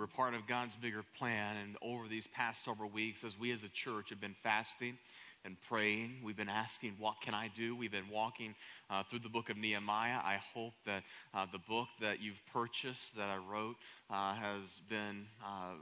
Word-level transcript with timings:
We're 0.00 0.06
part 0.06 0.32
of 0.32 0.46
God's 0.46 0.74
bigger 0.76 1.04
plan. 1.18 1.56
And 1.58 1.76
over 1.82 2.08
these 2.08 2.26
past 2.26 2.64
several 2.64 2.88
weeks, 2.88 3.22
as 3.22 3.38
we 3.38 3.52
as 3.52 3.64
a 3.64 3.68
church 3.68 4.08
have 4.08 4.18
been 4.18 4.32
fasting 4.32 4.96
and 5.44 5.58
praying, 5.68 6.20
we've 6.24 6.38
been 6.38 6.48
asking, 6.48 6.94
What 6.98 7.20
can 7.20 7.34
I 7.34 7.48
do? 7.54 7.76
We've 7.76 7.92
been 7.92 8.08
walking 8.10 8.54
uh, 8.88 9.02
through 9.02 9.18
the 9.18 9.28
book 9.28 9.50
of 9.50 9.58
Nehemiah. 9.58 10.20
I 10.24 10.38
hope 10.54 10.72
that 10.86 11.02
uh, 11.34 11.44
the 11.52 11.58
book 11.58 11.88
that 12.00 12.22
you've 12.22 12.40
purchased, 12.50 13.14
that 13.18 13.28
I 13.28 13.36
wrote, 13.36 13.76
uh, 14.08 14.32
has 14.36 14.80
been 14.88 15.26
uh, 15.44 15.74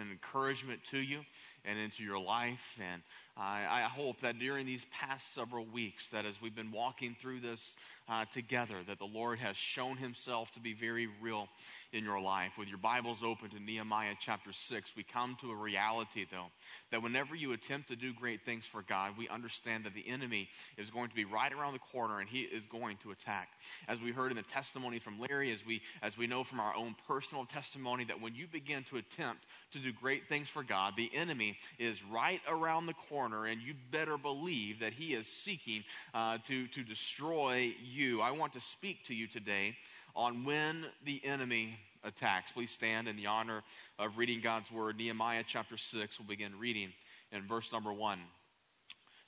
an 0.00 0.10
encouragement 0.12 0.82
to 0.84 0.98
you 0.98 1.20
and 1.66 1.78
into 1.78 2.02
your 2.02 2.18
life. 2.18 2.80
And 2.80 3.02
I, 3.38 3.66
I, 3.70 3.80
hope 3.82 4.20
that 4.22 4.40
during 4.40 4.66
these 4.66 4.84
past 4.86 5.32
several 5.32 5.64
weeks, 5.64 6.08
that 6.08 6.26
as 6.26 6.42
we've 6.42 6.56
been 6.56 6.72
walking 6.72 7.14
through 7.20 7.38
this 7.38 7.76
uh, 8.08 8.24
together, 8.24 8.74
that 8.88 8.98
the 8.98 9.04
Lord 9.04 9.38
has 9.38 9.56
shown 9.56 9.96
himself 9.96 10.50
to 10.52 10.60
be 10.60 10.72
very 10.72 11.08
real 11.20 11.48
in 11.92 12.04
your 12.04 12.20
life. 12.20 12.52
With 12.58 12.68
your 12.68 12.78
Bibles 12.78 13.22
open 13.22 13.50
to 13.50 13.60
Nehemiah 13.60 14.14
chapter 14.20 14.52
6, 14.52 14.94
we 14.96 15.02
come 15.02 15.36
to 15.40 15.50
a 15.50 15.54
reality, 15.54 16.26
though, 16.30 16.46
that 16.90 17.02
whenever 17.02 17.34
you 17.34 17.52
attempt 17.52 17.88
to 17.88 17.96
do 17.96 18.12
great 18.12 18.44
things 18.44 18.66
for 18.66 18.82
God, 18.82 19.12
we 19.16 19.28
understand 19.28 19.84
that 19.84 19.94
the 19.94 20.06
enemy 20.08 20.48
is 20.76 20.90
going 20.90 21.08
to 21.08 21.14
be 21.14 21.24
right 21.24 21.52
around 21.52 21.74
the 21.74 21.78
corner 21.78 22.20
and 22.20 22.28
he 22.28 22.40
is 22.40 22.66
going 22.66 22.96
to 22.98 23.10
attack. 23.10 23.48
As 23.88 24.00
we 24.00 24.10
heard 24.10 24.30
in 24.30 24.36
the 24.36 24.42
testimony 24.42 24.98
from 24.98 25.20
Larry, 25.20 25.52
as 25.52 25.64
we, 25.64 25.80
as 26.02 26.18
we 26.18 26.26
know 26.26 26.44
from 26.44 26.60
our 26.60 26.74
own 26.74 26.94
personal 27.06 27.44
testimony, 27.44 28.04
that 28.04 28.20
when 28.20 28.34
you 28.34 28.46
begin 28.46 28.84
to 28.84 28.96
attempt 28.96 29.44
to 29.72 29.78
do 29.78 29.92
great 29.92 30.28
things 30.28 30.48
for 30.48 30.62
God, 30.62 30.94
the 30.96 31.10
enemy 31.14 31.56
is 31.78 32.04
right 32.04 32.40
around 32.48 32.86
the 32.86 32.94
corner, 32.94 33.27
and 33.36 33.60
you 33.60 33.74
better 33.90 34.16
believe 34.16 34.80
that 34.80 34.92
he 34.92 35.14
is 35.14 35.26
seeking 35.26 35.84
uh, 36.14 36.38
to, 36.46 36.66
to 36.68 36.82
destroy 36.82 37.74
you. 37.82 38.20
I 38.20 38.30
want 38.30 38.52
to 38.54 38.60
speak 38.60 39.04
to 39.04 39.14
you 39.14 39.26
today 39.26 39.76
on 40.16 40.44
when 40.44 40.86
the 41.04 41.24
enemy 41.24 41.78
attacks. 42.04 42.52
Please 42.52 42.70
stand 42.70 43.08
in 43.08 43.16
the 43.16 43.26
honor 43.26 43.62
of 43.98 44.18
reading 44.18 44.40
God's 44.40 44.72
word. 44.72 44.96
Nehemiah 44.96 45.44
chapter 45.46 45.76
6, 45.76 46.18
we'll 46.18 46.28
begin 46.28 46.58
reading 46.58 46.92
in 47.32 47.46
verse 47.46 47.72
number 47.72 47.92
1. 47.92 48.18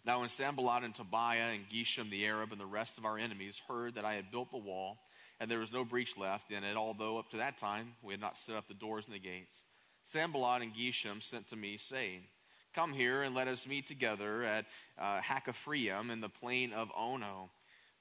Now, 0.05 0.21
when 0.21 0.31
Sanballat 0.31 0.83
and 0.83 0.95
Tobiah 0.95 1.53
and 1.53 1.69
Geshem 1.69 2.11
the 2.11 2.27
Arab 2.27 2.53
and 2.53 2.61
the 2.61 2.67
rest 2.67 2.97
of 2.97 3.05
our 3.05 3.19
enemies 3.19 3.61
heard 3.69 3.97
that 3.97 4.05
I 4.05 4.15
had 4.15 4.31
built 4.31 4.51
the 4.51 4.57
wall, 4.57 4.99
and 5.39 5.51
there 5.51 5.59
was 5.59 5.73
no 5.73 5.85
breach 5.85 6.17
left 6.17 6.51
in 6.51 6.65
it, 6.65 6.77
although 6.77 7.19
up 7.19 7.31
to 7.31 7.37
that 7.37 7.59
time 7.59 7.93
we 8.03 8.15
had 8.15 8.21
not 8.21 8.39
set 8.39 8.57
up 8.57 8.67
the 8.67 8.75
doors 8.75 9.05
and 9.07 9.15
the 9.15 9.19
gates, 9.19 9.65
Sanballat 10.05 10.63
and 10.63 10.75
Geshem 10.75 11.23
sent 11.23 11.49
to 11.49 11.57
me, 11.57 11.77
saying, 11.77 12.23
Come 12.75 12.93
here 12.93 13.23
and 13.23 13.35
let 13.35 13.49
us 13.49 13.67
meet 13.67 13.87
together 13.87 14.45
at 14.45 14.67
uh, 14.99 15.21
in 16.11 16.21
the 16.21 16.29
plain 16.29 16.73
of 16.73 16.91
Ono. 16.97 17.51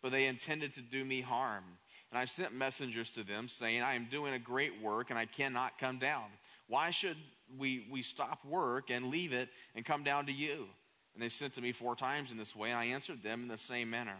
But 0.02 0.12
they 0.12 0.28
intended 0.28 0.74
to 0.76 0.82
do 0.82 1.04
me 1.04 1.22
harm. 1.22 1.64
And 2.12 2.20
I 2.20 2.26
sent 2.26 2.54
messengers 2.54 3.12
to 3.12 3.24
them, 3.24 3.48
saying, 3.48 3.82
I 3.82 3.94
am 3.94 4.08
doing 4.10 4.34
a 4.34 4.40
great 4.40 4.82
work, 4.82 5.10
and 5.10 5.20
I 5.20 5.26
cannot 5.26 5.78
come 5.78 6.00
down. 6.00 6.26
Why 6.68 6.92
should 6.92 7.18
we, 7.58 7.88
we 7.92 8.02
stop 8.02 8.44
work 8.46 8.90
and 8.90 9.06
leave 9.08 9.34
it 9.34 9.50
and 9.76 9.86
come 9.86 10.04
down 10.04 10.26
to 10.28 10.32
you? 10.32 10.68
And 11.14 11.22
they 11.22 11.30
sent 11.30 11.54
to 11.56 11.62
me 11.62 11.72
four 11.72 11.96
times 11.96 12.32
in 12.32 12.38
this 12.38 12.56
way, 12.56 12.70
and 12.70 12.80
I 12.80 12.86
answered 12.86 13.22
them 13.22 13.42
in 13.44 13.48
the 13.48 13.58
same 13.58 13.90
manner. 13.90 14.16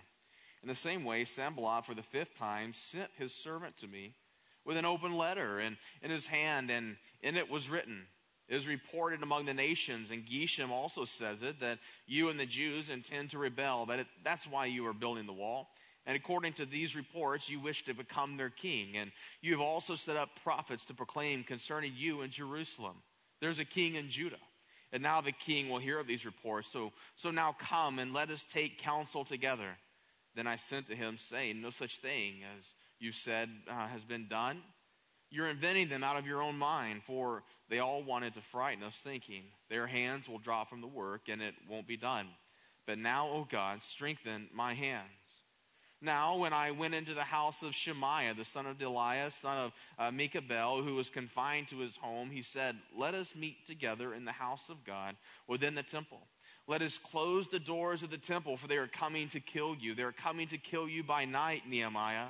In 0.62 0.68
the 0.68 0.76
same 0.76 1.04
way, 1.04 1.26
Sanballat, 1.26 1.86
for 1.86 1.94
the 1.94 2.04
fifth 2.04 2.38
time, 2.38 2.74
sent 2.74 3.10
his 3.18 3.34
servant 3.34 3.78
to 3.78 3.88
me 3.88 4.14
with 4.66 4.78
an 4.78 4.86
open 4.86 5.18
letter 5.18 5.60
and 5.60 5.78
in 6.04 6.12
his 6.12 6.28
hand, 6.28 6.70
and 6.70 6.98
in 7.22 7.38
it 7.38 7.50
was 7.50 7.70
written, 7.70 8.06
Is 8.50 8.68
reported 8.68 9.22
among 9.22 9.46
the 9.46 9.54
nations, 9.54 10.10
and 10.10 10.26
Geshem 10.26 10.72
also 10.72 11.06
says 11.06 11.44
it, 11.44 11.60
that 11.60 11.78
you 12.08 12.30
and 12.30 12.40
the 12.40 12.48
Jews 12.48 12.90
intend 12.90 13.30
to 13.30 13.38
rebel, 13.38 13.86
that 13.86 14.00
it, 14.00 14.08
that's 14.24 14.48
why 14.48 14.66
you 14.66 14.88
are 14.88 14.94
building 14.94 15.28
the 15.28 15.34
wall. 15.34 15.70
And 16.08 16.16
according 16.16 16.54
to 16.54 16.66
these 16.66 16.96
reports, 16.96 17.48
you 17.48 17.60
wish 17.60 17.84
to 17.84 17.94
become 17.94 18.38
their 18.38 18.50
king. 18.50 18.98
And 18.98 19.12
you 19.42 19.52
have 19.52 19.62
also 19.62 19.96
set 19.96 20.16
up 20.16 20.30
prophets 20.44 20.84
to 20.86 20.96
proclaim 20.96 21.44
concerning 21.44 21.94
you 21.96 22.22
in 22.22 22.32
Jerusalem. 22.32 22.96
There's 23.40 23.60
a 23.60 23.66
king 23.66 23.94
in 23.94 24.10
Judah. 24.10 24.38
And 24.92 25.04
now 25.04 25.22
the 25.22 25.32
king 25.32 25.70
will 25.70 25.78
hear 25.78 26.00
of 26.00 26.08
these 26.08 26.26
reports. 26.26 26.72
So, 26.72 26.92
so 27.16 27.30
now 27.30 27.56
come 27.60 28.00
and 28.00 28.12
let 28.14 28.32
us 28.32 28.44
take 28.44 28.80
counsel 28.80 29.24
together. 29.24 29.78
Then 30.36 30.48
I 30.48 30.56
sent 30.56 30.88
to 30.88 30.96
him, 30.96 31.18
saying, 31.18 31.62
No 31.62 31.70
such 31.70 31.98
thing 31.98 32.42
as 32.58 32.74
you 33.00 33.12
said 33.12 33.50
uh, 33.70 33.88
has 33.88 34.04
been 34.04 34.28
done. 34.28 34.62
You're 35.30 35.50
inventing 35.50 35.90
them 35.90 36.04
out 36.04 36.18
of 36.18 36.26
your 36.26 36.42
own 36.42 36.58
mind, 36.58 37.04
for 37.04 37.44
they 37.70 37.80
all 37.80 38.04
wanted 38.04 38.34
to 38.34 38.42
frighten 38.42 38.84
us, 38.84 38.98
thinking, 38.98 39.44
Their 39.70 39.88
hands 39.88 40.28
will 40.28 40.40
drop 40.40 40.70
from 40.70 40.82
the 40.82 40.88
work, 40.88 41.30
and 41.30 41.42
it 41.42 41.54
won't 41.70 41.88
be 41.88 41.98
done. 41.98 42.28
But 42.86 42.98
now, 42.98 43.28
O 43.30 43.48
God, 43.50 43.82
strengthen 43.82 44.50
my 44.54 44.74
hands. 44.74 45.06
Now, 46.02 46.38
when 46.38 46.54
I 46.54 46.72
went 46.72 46.96
into 46.96 47.14
the 47.14 47.22
house 47.22 47.62
of 47.62 47.76
Shemaiah, 47.76 48.34
the 48.34 48.46
son 48.46 48.66
of 48.66 48.78
Delaiah, 48.78 49.32
son 49.32 49.58
of 49.58 49.74
uh, 50.00 50.12
Mehetabel, 50.12 50.84
who 50.84 50.96
was 50.96 51.10
confined 51.10 51.68
to 51.68 51.80
his 51.80 51.98
home, 51.98 52.30
he 52.30 52.42
said, 52.42 52.78
Let 52.98 53.14
us 53.14 53.36
meet 53.36 53.66
together 53.66 54.14
in 54.14 54.24
the 54.24 54.32
house 54.32 54.70
of 54.70 54.84
God 54.86 55.18
within 55.48 55.76
the 55.76 55.84
temple. 55.84 56.22
Let 56.68 56.82
us 56.82 56.98
close 56.98 57.48
the 57.48 57.60
doors 57.60 58.02
of 58.02 58.12
the 58.12 58.18
temple, 58.18 58.56
for 58.56 58.68
they 58.68 58.78
are 58.78 58.88
coming 58.88 59.28
to 59.30 59.40
kill 59.40 59.76
you. 59.76 59.94
They 59.94 60.04
are 60.04 60.14
coming 60.14 60.48
to 60.48 60.58
kill 60.58 60.88
you 60.88 61.04
by 61.04 61.26
night, 61.26 61.64
Nehemiah. 61.68 62.28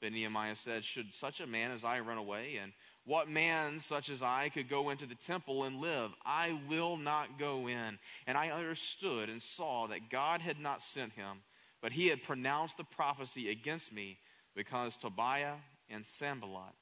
But 0.00 0.12
Nehemiah 0.12 0.56
said, 0.56 0.84
Should 0.84 1.14
such 1.14 1.40
a 1.40 1.46
man 1.46 1.70
as 1.70 1.84
I 1.84 2.00
run 2.00 2.18
away? 2.18 2.58
And 2.60 2.72
what 3.08 3.30
man 3.30 3.80
such 3.80 4.10
as 4.10 4.20
I 4.20 4.50
could 4.50 4.68
go 4.68 4.90
into 4.90 5.06
the 5.06 5.14
temple 5.14 5.64
and 5.64 5.80
live? 5.80 6.10
I 6.26 6.60
will 6.68 6.98
not 6.98 7.38
go 7.38 7.66
in. 7.66 7.98
And 8.26 8.36
I 8.36 8.50
understood 8.50 9.30
and 9.30 9.40
saw 9.42 9.86
that 9.86 10.10
God 10.10 10.42
had 10.42 10.60
not 10.60 10.82
sent 10.82 11.14
him, 11.14 11.38
but 11.80 11.90
he 11.90 12.08
had 12.08 12.22
pronounced 12.22 12.76
the 12.76 12.84
prophecy 12.84 13.50
against 13.50 13.94
me 13.94 14.18
because 14.54 14.94
Tobiah 14.96 15.54
and 15.88 16.04
Sanballat 16.04 16.74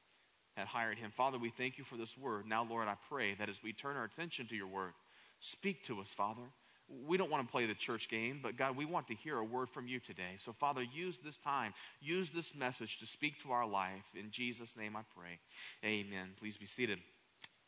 had 0.56 0.66
hired 0.66 0.98
him. 0.98 1.12
Father, 1.12 1.38
we 1.38 1.50
thank 1.50 1.78
you 1.78 1.84
for 1.84 1.96
this 1.96 2.18
word. 2.18 2.44
Now, 2.44 2.66
Lord, 2.68 2.88
I 2.88 2.96
pray 3.08 3.34
that 3.34 3.48
as 3.48 3.62
we 3.62 3.72
turn 3.72 3.96
our 3.96 4.04
attention 4.04 4.48
to 4.48 4.56
your 4.56 4.66
word, 4.66 4.94
speak 5.38 5.84
to 5.84 6.00
us, 6.00 6.08
Father 6.08 6.42
we 7.06 7.16
don't 7.16 7.30
want 7.30 7.44
to 7.44 7.50
play 7.50 7.66
the 7.66 7.74
church 7.74 8.08
game, 8.08 8.40
but 8.42 8.56
God, 8.56 8.76
we 8.76 8.84
want 8.84 9.08
to 9.08 9.14
hear 9.14 9.38
a 9.38 9.44
word 9.44 9.68
from 9.68 9.88
you 9.88 9.98
today. 9.98 10.36
So, 10.38 10.52
Father, 10.52 10.82
use 10.82 11.18
this 11.18 11.38
time, 11.38 11.74
use 12.00 12.30
this 12.30 12.54
message 12.54 12.98
to 12.98 13.06
speak 13.06 13.42
to 13.42 13.52
our 13.52 13.66
life. 13.66 14.04
In 14.14 14.30
Jesus' 14.30 14.76
name 14.76 14.96
I 14.96 15.02
pray. 15.18 15.38
Amen. 15.84 16.30
Please 16.38 16.56
be 16.56 16.66
seated. 16.66 16.98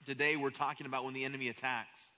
Today 0.06 0.36
we're 0.36 0.50
talking 0.50 0.86
about 0.86 1.04
when 1.04 1.14
the 1.14 1.24
enemy 1.24 1.48
attacks. 1.48 2.12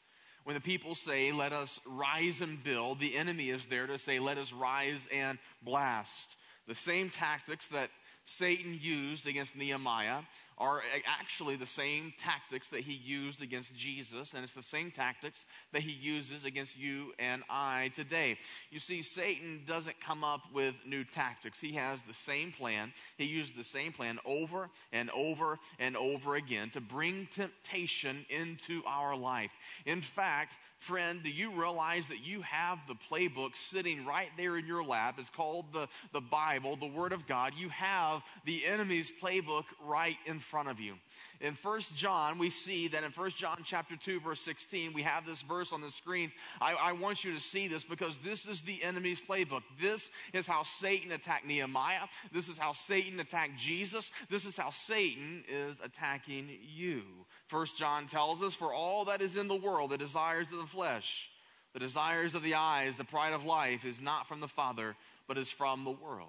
When 0.44 0.54
the 0.54 0.60
people 0.60 0.94
say, 0.94 1.32
let 1.32 1.52
us 1.52 1.80
rise 1.86 2.40
and 2.40 2.62
build, 2.62 2.98
the 2.98 3.16
enemy 3.16 3.50
is 3.50 3.66
there 3.66 3.86
to 3.86 3.98
say, 3.98 4.18
let 4.18 4.38
us 4.38 4.52
rise 4.52 5.08
and 5.12 5.38
blast. 5.62 6.36
The 6.66 6.74
same 6.74 7.10
tactics 7.10 7.68
that 7.68 7.90
Satan 8.24 8.78
used 8.80 9.26
against 9.26 9.56
Nehemiah 9.56 10.20
are 10.60 10.82
actually 11.06 11.56
the 11.56 11.64
same 11.64 12.12
tactics 12.18 12.68
that 12.68 12.80
he 12.80 12.92
used 12.92 13.42
against 13.42 13.74
Jesus, 13.74 14.34
and 14.34 14.44
it's 14.44 14.52
the 14.52 14.62
same 14.62 14.90
tactics 14.90 15.46
that 15.72 15.80
he 15.80 15.92
uses 15.92 16.44
against 16.44 16.78
you 16.78 17.14
and 17.18 17.42
I 17.48 17.90
today. 17.94 18.36
You 18.70 18.78
see, 18.78 19.00
Satan 19.00 19.62
doesn't 19.66 19.98
come 20.00 20.22
up 20.22 20.42
with 20.52 20.74
new 20.86 21.02
tactics. 21.02 21.60
He 21.60 21.72
has 21.72 22.02
the 22.02 22.12
same 22.12 22.52
plan. 22.52 22.92
He 23.16 23.24
uses 23.24 23.52
the 23.52 23.64
same 23.64 23.92
plan 23.92 24.18
over 24.26 24.68
and 24.92 25.10
over 25.10 25.58
and 25.78 25.96
over 25.96 26.34
again 26.34 26.68
to 26.70 26.80
bring 26.82 27.26
temptation 27.32 28.26
into 28.28 28.82
our 28.86 29.16
life. 29.16 29.52
In 29.86 30.02
fact, 30.02 30.58
friend, 30.78 31.22
do 31.22 31.30
you 31.30 31.50
realize 31.52 32.08
that 32.08 32.26
you 32.26 32.42
have 32.42 32.78
the 32.86 32.94
playbook 32.94 33.56
sitting 33.56 34.04
right 34.04 34.30
there 34.36 34.58
in 34.58 34.66
your 34.66 34.82
lap? 34.82 35.16
It's 35.18 35.30
called 35.30 35.72
the, 35.72 35.88
the 36.12 36.20
Bible, 36.20 36.76
the 36.76 36.86
Word 36.86 37.12
of 37.12 37.26
God. 37.26 37.52
You 37.56 37.68
have 37.70 38.22
the 38.44 38.66
enemy's 38.66 39.10
playbook 39.22 39.64
right 39.84 40.16
in 40.26 40.38
front 40.50 40.68
of 40.68 40.80
you. 40.80 40.94
In 41.40 41.54
1 41.54 41.80
John, 41.94 42.38
we 42.38 42.50
see 42.50 42.88
that 42.88 43.04
in 43.04 43.12
1 43.12 43.30
John 43.30 43.58
chapter 43.64 43.96
2, 43.96 44.20
verse 44.20 44.40
16, 44.40 44.92
we 44.92 45.02
have 45.02 45.24
this 45.24 45.42
verse 45.42 45.72
on 45.72 45.80
the 45.80 45.90
screen. 45.90 46.32
I, 46.60 46.74
I 46.74 46.92
want 46.92 47.24
you 47.24 47.32
to 47.32 47.40
see 47.40 47.68
this 47.68 47.84
because 47.84 48.18
this 48.18 48.46
is 48.46 48.60
the 48.60 48.82
enemy's 48.82 49.20
playbook. 49.20 49.62
This 49.80 50.10
is 50.32 50.46
how 50.46 50.64
Satan 50.64 51.12
attacked 51.12 51.46
Nehemiah. 51.46 52.08
This 52.32 52.48
is 52.48 52.58
how 52.58 52.72
Satan 52.72 53.20
attacked 53.20 53.56
Jesus. 53.56 54.10
This 54.28 54.44
is 54.44 54.56
how 54.56 54.70
Satan 54.70 55.44
is 55.48 55.80
attacking 55.82 56.50
you. 56.76 57.02
First 57.46 57.78
John 57.78 58.06
tells 58.06 58.42
us, 58.42 58.54
For 58.54 58.74
all 58.74 59.04
that 59.06 59.22
is 59.22 59.36
in 59.36 59.48
the 59.48 59.56
world, 59.56 59.90
the 59.90 59.98
desires 59.98 60.50
of 60.52 60.58
the 60.58 60.66
flesh, 60.66 61.30
the 61.72 61.80
desires 61.80 62.34
of 62.34 62.42
the 62.42 62.56
eyes, 62.56 62.96
the 62.96 63.04
pride 63.04 63.32
of 63.32 63.46
life, 63.46 63.84
is 63.84 64.00
not 64.00 64.26
from 64.26 64.40
the 64.40 64.48
Father, 64.48 64.96
but 65.28 65.38
is 65.38 65.50
from 65.50 65.84
the 65.84 65.90
world. 65.90 66.28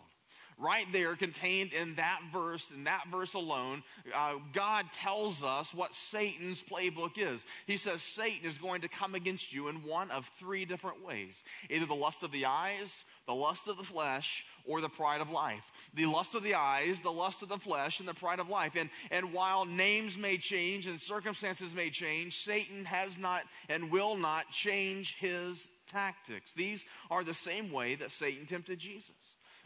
Right 0.61 0.85
there, 0.91 1.15
contained 1.15 1.73
in 1.73 1.95
that 1.95 2.19
verse, 2.31 2.69
in 2.69 2.83
that 2.83 3.05
verse 3.11 3.33
alone, 3.33 3.81
uh, 4.13 4.35
God 4.53 4.91
tells 4.91 5.43
us 5.43 5.73
what 5.73 5.95
Satan's 5.95 6.61
playbook 6.61 7.17
is. 7.17 7.43
He 7.65 7.77
says 7.77 8.03
Satan 8.03 8.47
is 8.47 8.59
going 8.59 8.81
to 8.81 8.87
come 8.87 9.15
against 9.15 9.51
you 9.51 9.69
in 9.69 9.77
one 9.77 10.11
of 10.11 10.29
three 10.37 10.65
different 10.65 11.03
ways 11.03 11.43
either 11.71 11.87
the 11.87 11.95
lust 11.95 12.21
of 12.21 12.31
the 12.31 12.45
eyes, 12.45 13.05
the 13.25 13.33
lust 13.33 13.67
of 13.67 13.77
the 13.77 13.83
flesh, 13.83 14.45
or 14.63 14.81
the 14.81 14.89
pride 14.89 15.19
of 15.19 15.31
life. 15.31 15.71
The 15.95 16.05
lust 16.05 16.35
of 16.35 16.43
the 16.43 16.53
eyes, 16.53 16.99
the 16.99 17.11
lust 17.11 17.41
of 17.41 17.49
the 17.49 17.57
flesh, 17.57 17.99
and 17.99 18.07
the 18.07 18.13
pride 18.13 18.39
of 18.39 18.47
life. 18.47 18.75
And, 18.75 18.91
and 19.09 19.33
while 19.33 19.65
names 19.65 20.15
may 20.15 20.37
change 20.37 20.85
and 20.85 20.99
circumstances 20.99 21.73
may 21.73 21.89
change, 21.89 22.37
Satan 22.37 22.85
has 22.85 23.17
not 23.17 23.45
and 23.67 23.89
will 23.89 24.15
not 24.15 24.51
change 24.51 25.15
his 25.17 25.69
tactics. 25.87 26.53
These 26.53 26.85
are 27.09 27.23
the 27.23 27.33
same 27.33 27.71
way 27.71 27.95
that 27.95 28.11
Satan 28.11 28.45
tempted 28.45 28.77
Jesus. 28.77 29.15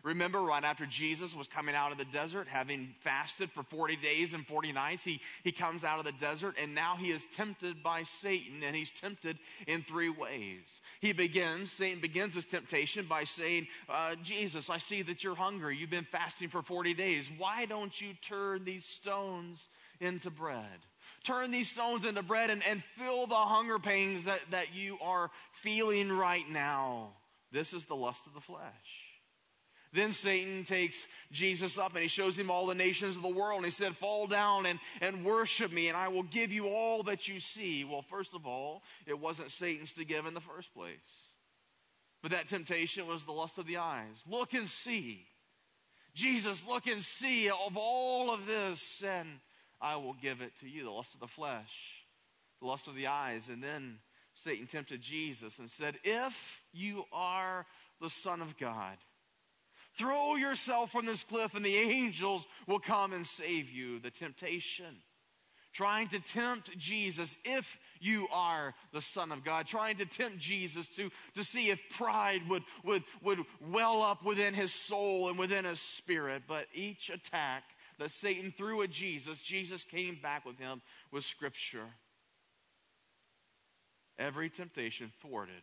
Remember, 0.06 0.44
right 0.44 0.64
after 0.64 0.86
Jesus 0.86 1.36
was 1.36 1.48
coming 1.48 1.74
out 1.74 1.92
of 1.92 1.98
the 1.98 2.06
desert, 2.06 2.48
having 2.48 2.94
fasted 3.00 3.50
for 3.50 3.64
40 3.64 3.96
days 3.96 4.36
and 4.36 4.46
40 4.46 4.72
nights, 4.72 5.04
he, 5.04 5.20
he 5.44 5.52
comes 5.52 5.84
out 5.84 5.98
of 5.98 6.06
the 6.06 6.12
desert 6.12 6.56
and 6.62 6.76
now 6.76 6.96
he 6.96 7.10
is 7.10 7.26
tempted 7.34 7.82
by 7.82 8.04
Satan, 8.04 8.62
and 8.64 8.76
he's 8.76 8.92
tempted 8.92 9.40
in 9.66 9.82
three 9.82 10.10
ways. 10.10 10.82
He 11.02 11.12
begins, 11.12 11.72
Satan 11.72 12.02
begins 12.02 12.36
his 12.36 12.46
temptation 12.46 13.06
by 13.06 13.24
saying, 13.24 13.66
uh, 13.90 14.14
Jesus, 14.22 14.70
I 14.70 14.78
see 14.78 15.02
that 15.02 15.24
you're 15.24 15.34
hungry. 15.34 15.76
You've 15.76 15.90
been 15.90 16.04
fasting 16.04 16.50
for 16.50 16.62
40 16.62 16.94
days. 16.94 17.28
Why 17.40 17.66
don't 17.66 18.00
you 18.00 18.10
turn 18.22 18.64
these 18.64 18.86
stones 18.86 19.70
into 20.00 20.30
bread? 20.30 20.86
Turn 21.24 21.50
these 21.50 21.72
stones 21.72 22.06
into 22.06 22.22
bread 22.22 22.52
and, 22.52 22.64
and 22.68 22.84
fill 22.84 23.26
the 23.26 23.34
hunger 23.34 23.80
pains 23.80 24.26
that, 24.26 24.42
that 24.52 24.76
you 24.76 25.00
are 25.02 25.32
feeling 25.52 26.12
right 26.12 26.48
now. 26.48 27.14
This 27.52 27.74
is 27.74 27.86
the 27.86 27.96
lust 27.96 28.28
of 28.28 28.36
the 28.36 28.42
flesh. 28.42 29.05
Then 29.96 30.12
Satan 30.12 30.64
takes 30.66 31.08
Jesus 31.32 31.78
up 31.78 31.94
and 31.94 32.02
he 32.02 32.08
shows 32.08 32.38
him 32.38 32.52
all 32.52 32.66
the 32.66 32.76
nations 32.76 33.16
of 33.16 33.22
the 33.22 33.30
world. 33.30 33.58
And 33.58 33.66
he 33.66 33.72
said, 33.72 33.96
Fall 33.96 34.28
down 34.28 34.66
and, 34.66 34.80
and 35.02 35.24
worship 35.24 35.72
me, 35.72 35.88
and 35.88 35.98
I 35.98 36.10
will 36.10 36.24
give 36.24 36.52
you 36.52 36.68
all 36.68 37.02
that 37.04 37.28
you 37.28 37.40
see. 37.40 37.86
Well, 37.86 38.02
first 38.02 38.34
of 38.34 38.46
all, 38.46 38.84
it 39.08 39.18
wasn't 39.18 39.52
Satan's 39.52 39.94
to 39.94 40.06
give 40.06 40.26
in 40.26 40.34
the 40.34 40.42
first 40.42 40.74
place. 40.74 41.32
But 42.22 42.32
that 42.32 42.48
temptation 42.48 43.08
was 43.08 43.24
the 43.24 43.32
lust 43.32 43.58
of 43.58 43.68
the 43.68 43.78
eyes. 43.78 44.24
Look 44.28 44.54
and 44.54 44.68
see. 44.68 45.28
Jesus, 46.14 46.66
look 46.68 46.88
and 46.88 47.04
see 47.04 47.50
of 47.50 47.76
all 47.76 48.34
of 48.34 48.48
this, 48.48 49.04
and 49.04 49.28
I 49.82 49.96
will 49.98 50.16
give 50.22 50.42
it 50.42 50.56
to 50.62 50.68
you. 50.68 50.84
The 50.84 50.92
lust 50.92 51.14
of 51.14 51.20
the 51.20 51.28
flesh, 51.28 52.06
the 52.62 52.68
lust 52.68 52.88
of 52.88 52.96
the 52.96 53.08
eyes. 53.08 53.48
And 53.48 53.64
then 53.64 54.00
Satan 54.34 54.68
tempted 54.68 55.02
Jesus 55.02 55.60
and 55.60 55.70
said, 55.70 56.00
If 56.04 56.64
you 56.74 57.06
are 57.14 57.66
the 58.02 58.10
Son 58.10 58.42
of 58.42 58.58
God, 58.58 58.98
Throw 59.98 60.36
yourself 60.36 60.92
from 60.92 61.06
this 61.06 61.24
cliff, 61.24 61.56
and 61.56 61.64
the 61.64 61.78
angels 61.78 62.48
will 62.68 62.80
come 62.80 63.14
and 63.14 63.26
save 63.26 63.70
you. 63.70 64.00
The 64.00 64.12
temptation. 64.12 64.98
Trying 65.72 66.08
to 66.10 66.20
tempt 66.20 66.78
Jesus 66.78 67.38
if 67.44 67.78
you 68.00 68.28
are 68.32 68.74
the 68.94 69.02
Son 69.02 69.32
of 69.32 69.44
God. 69.44 69.68
Trying 69.68 69.98
to 69.98 70.06
tempt 70.06 70.38
Jesus 70.38 70.88
to, 70.90 71.10
to 71.34 71.44
see 71.44 71.70
if 71.70 71.82
pride 71.90 72.42
would, 72.50 72.64
would, 72.84 73.04
would 73.22 73.40
well 73.60 74.02
up 74.02 74.24
within 74.24 74.54
his 74.54 74.74
soul 74.74 75.28
and 75.28 75.38
within 75.38 75.66
his 75.66 75.82
spirit. 75.82 76.44
But 76.48 76.68
each 76.74 77.10
attack 77.10 77.64
that 78.00 78.12
Satan 78.12 78.54
threw 78.56 78.84
at 78.84 78.90
Jesus, 78.90 79.42
Jesus 79.42 79.84
came 79.84 80.18
back 80.22 80.46
with 80.46 80.58
him 80.60 80.82
with 81.12 81.26
Scripture. 81.26 81.88
Every 84.18 84.50
temptation 84.50 85.12
thwarted 85.22 85.62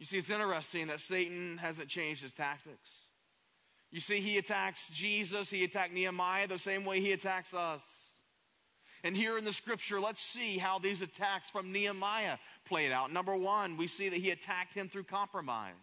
you 0.00 0.06
see, 0.06 0.16
it's 0.16 0.30
interesting 0.30 0.86
that 0.86 0.98
Satan 0.98 1.58
hasn't 1.58 1.88
changed 1.88 2.22
his 2.22 2.32
tactics. 2.32 3.04
You 3.90 4.00
see, 4.00 4.20
he 4.20 4.38
attacks 4.38 4.88
Jesus, 4.88 5.50
he 5.50 5.62
attacked 5.62 5.92
Nehemiah 5.92 6.48
the 6.48 6.58
same 6.58 6.86
way 6.86 7.00
he 7.00 7.12
attacks 7.12 7.52
us. 7.52 8.06
And 9.04 9.14
here 9.14 9.36
in 9.36 9.44
the 9.44 9.52
scripture, 9.52 10.00
let's 10.00 10.22
see 10.22 10.56
how 10.56 10.78
these 10.78 11.02
attacks 11.02 11.50
from 11.50 11.70
Nehemiah 11.70 12.38
played 12.66 12.92
out. 12.92 13.12
Number 13.12 13.36
one, 13.36 13.76
we 13.76 13.86
see 13.86 14.08
that 14.08 14.18
he 14.18 14.30
attacked 14.30 14.72
him 14.72 14.88
through 14.88 15.04
compromise. 15.04 15.74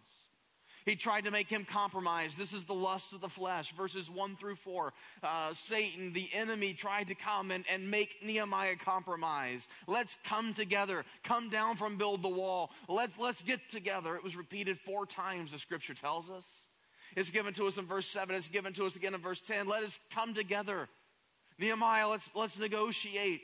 He 0.88 0.96
tried 0.96 1.24
to 1.24 1.30
make 1.30 1.50
him 1.50 1.66
compromise. 1.66 2.34
This 2.34 2.54
is 2.54 2.64
the 2.64 2.72
lust 2.72 3.12
of 3.12 3.20
the 3.20 3.28
flesh. 3.28 3.74
Verses 3.74 4.10
1 4.10 4.36
through 4.36 4.54
4. 4.54 4.94
Uh, 5.22 5.52
Satan, 5.52 6.14
the 6.14 6.30
enemy, 6.32 6.72
tried 6.72 7.08
to 7.08 7.14
come 7.14 7.50
and, 7.50 7.62
and 7.70 7.90
make 7.90 8.16
Nehemiah 8.24 8.76
compromise. 8.76 9.68
Let's 9.86 10.16
come 10.24 10.54
together. 10.54 11.04
Come 11.22 11.50
down 11.50 11.76
from 11.76 11.98
build 11.98 12.22
the 12.22 12.30
wall. 12.30 12.70
Let's, 12.88 13.18
let's 13.18 13.42
get 13.42 13.68
together. 13.68 14.16
It 14.16 14.24
was 14.24 14.34
repeated 14.34 14.78
four 14.78 15.04
times, 15.04 15.52
the 15.52 15.58
scripture 15.58 15.92
tells 15.92 16.30
us. 16.30 16.66
It's 17.16 17.30
given 17.30 17.52
to 17.54 17.66
us 17.66 17.76
in 17.76 17.84
verse 17.84 18.06
7. 18.06 18.34
It's 18.34 18.48
given 18.48 18.72
to 18.72 18.86
us 18.86 18.96
again 18.96 19.12
in 19.12 19.20
verse 19.20 19.42
10. 19.42 19.68
Let 19.68 19.82
us 19.82 20.00
come 20.14 20.32
together. 20.32 20.88
Nehemiah, 21.58 22.08
let's, 22.08 22.30
let's 22.34 22.58
negotiate 22.58 23.42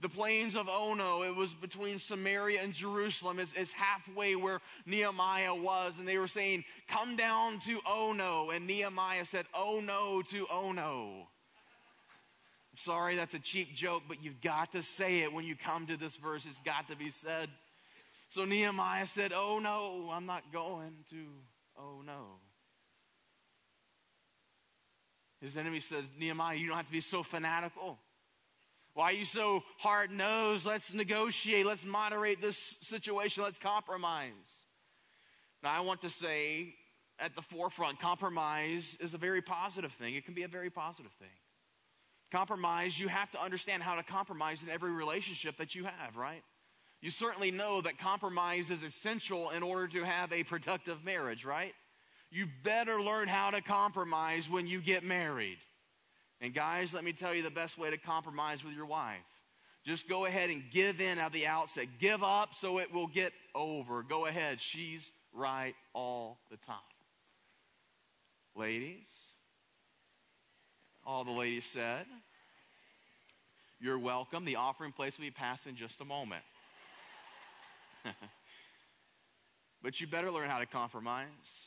the 0.00 0.08
plains 0.08 0.56
of 0.56 0.68
Ono. 0.68 1.22
It 1.22 1.34
was 1.34 1.54
between 1.54 1.98
Samaria 1.98 2.60
and 2.62 2.72
Jerusalem. 2.72 3.38
It's, 3.38 3.52
it's, 3.54 3.72
halfway 3.72 4.36
where 4.36 4.60
Nehemiah 4.86 5.54
was. 5.54 5.98
And 5.98 6.06
they 6.06 6.18
were 6.18 6.28
saying, 6.28 6.64
Come 6.88 7.16
down 7.16 7.58
to 7.60 7.80
Ono. 7.86 8.50
And 8.50 8.66
Nehemiah 8.66 9.24
said, 9.24 9.46
Oh 9.54 9.80
no 9.80 10.22
to 10.30 10.46
Ono. 10.52 11.28
Sorry, 12.74 13.16
that's 13.16 13.34
a 13.34 13.40
cheap 13.40 13.74
joke, 13.74 14.04
but 14.06 14.22
you've 14.22 14.40
got 14.40 14.72
to 14.72 14.82
say 14.82 15.20
it 15.20 15.32
when 15.32 15.44
you 15.44 15.56
come 15.56 15.86
to 15.86 15.96
this 15.96 16.16
verse. 16.16 16.46
It's 16.46 16.60
got 16.60 16.88
to 16.90 16.96
be 16.96 17.10
said. 17.10 17.48
So 18.28 18.44
Nehemiah 18.44 19.06
said, 19.06 19.32
Oh 19.34 19.58
no, 19.58 20.10
I'm 20.12 20.26
not 20.26 20.52
going 20.52 20.92
to 21.10 21.16
Oh 21.78 22.02
no. 22.04 22.40
His 25.40 25.56
enemy 25.56 25.78
said, 25.78 26.04
Nehemiah, 26.18 26.56
you 26.56 26.66
don't 26.66 26.76
have 26.76 26.86
to 26.86 26.92
be 26.92 27.00
so 27.00 27.22
fanatical. 27.22 27.98
Why 28.98 29.10
are 29.10 29.12
you 29.12 29.24
so 29.24 29.62
hard 29.76 30.10
nosed? 30.10 30.66
Let's 30.66 30.92
negotiate. 30.92 31.64
Let's 31.64 31.86
moderate 31.86 32.40
this 32.40 32.58
situation. 32.80 33.44
Let's 33.44 33.60
compromise. 33.60 34.32
Now, 35.62 35.70
I 35.72 35.82
want 35.82 36.00
to 36.00 36.10
say 36.10 36.74
at 37.20 37.36
the 37.36 37.42
forefront 37.42 38.00
compromise 38.00 38.98
is 39.00 39.14
a 39.14 39.16
very 39.16 39.40
positive 39.40 39.92
thing. 39.92 40.16
It 40.16 40.24
can 40.24 40.34
be 40.34 40.42
a 40.42 40.48
very 40.48 40.68
positive 40.68 41.12
thing. 41.12 41.28
Compromise, 42.32 42.98
you 42.98 43.06
have 43.06 43.30
to 43.30 43.40
understand 43.40 43.84
how 43.84 43.94
to 43.94 44.02
compromise 44.02 44.64
in 44.64 44.68
every 44.68 44.90
relationship 44.90 45.58
that 45.58 45.76
you 45.76 45.84
have, 45.84 46.16
right? 46.16 46.42
You 47.00 47.10
certainly 47.10 47.52
know 47.52 47.80
that 47.80 47.98
compromise 47.98 48.68
is 48.68 48.82
essential 48.82 49.50
in 49.50 49.62
order 49.62 49.86
to 49.86 50.04
have 50.04 50.32
a 50.32 50.42
productive 50.42 51.04
marriage, 51.04 51.44
right? 51.44 51.72
You 52.32 52.48
better 52.64 53.00
learn 53.00 53.28
how 53.28 53.52
to 53.52 53.60
compromise 53.62 54.50
when 54.50 54.66
you 54.66 54.80
get 54.80 55.04
married. 55.04 55.58
And 56.40 56.54
guys, 56.54 56.94
let 56.94 57.04
me 57.04 57.12
tell 57.12 57.34
you 57.34 57.42
the 57.42 57.50
best 57.50 57.78
way 57.78 57.90
to 57.90 57.98
compromise 57.98 58.64
with 58.64 58.74
your 58.74 58.86
wife. 58.86 59.16
Just 59.84 60.08
go 60.08 60.26
ahead 60.26 60.50
and 60.50 60.62
give 60.70 61.00
in 61.00 61.18
at 61.18 61.32
the 61.32 61.46
outset. 61.46 61.86
Give 61.98 62.22
up 62.22 62.54
so 62.54 62.78
it 62.78 62.92
will 62.92 63.06
get 63.06 63.32
over. 63.54 64.02
Go 64.02 64.26
ahead. 64.26 64.60
She's 64.60 65.10
right 65.32 65.74
all 65.94 66.38
the 66.50 66.56
time. 66.58 66.76
Ladies, 68.54 69.06
all 71.06 71.24
the 71.24 71.30
ladies 71.30 71.64
said, 71.64 72.06
You're 73.80 73.98
welcome. 73.98 74.44
The 74.44 74.56
offering 74.56 74.92
place 74.92 75.16
will 75.16 75.24
be 75.24 75.30
passed 75.30 75.66
in 75.66 75.74
just 75.74 76.00
a 76.00 76.04
moment. 76.04 76.44
but 79.82 80.00
you 80.00 80.06
better 80.06 80.30
learn 80.30 80.50
how 80.50 80.58
to 80.58 80.66
compromise 80.66 81.66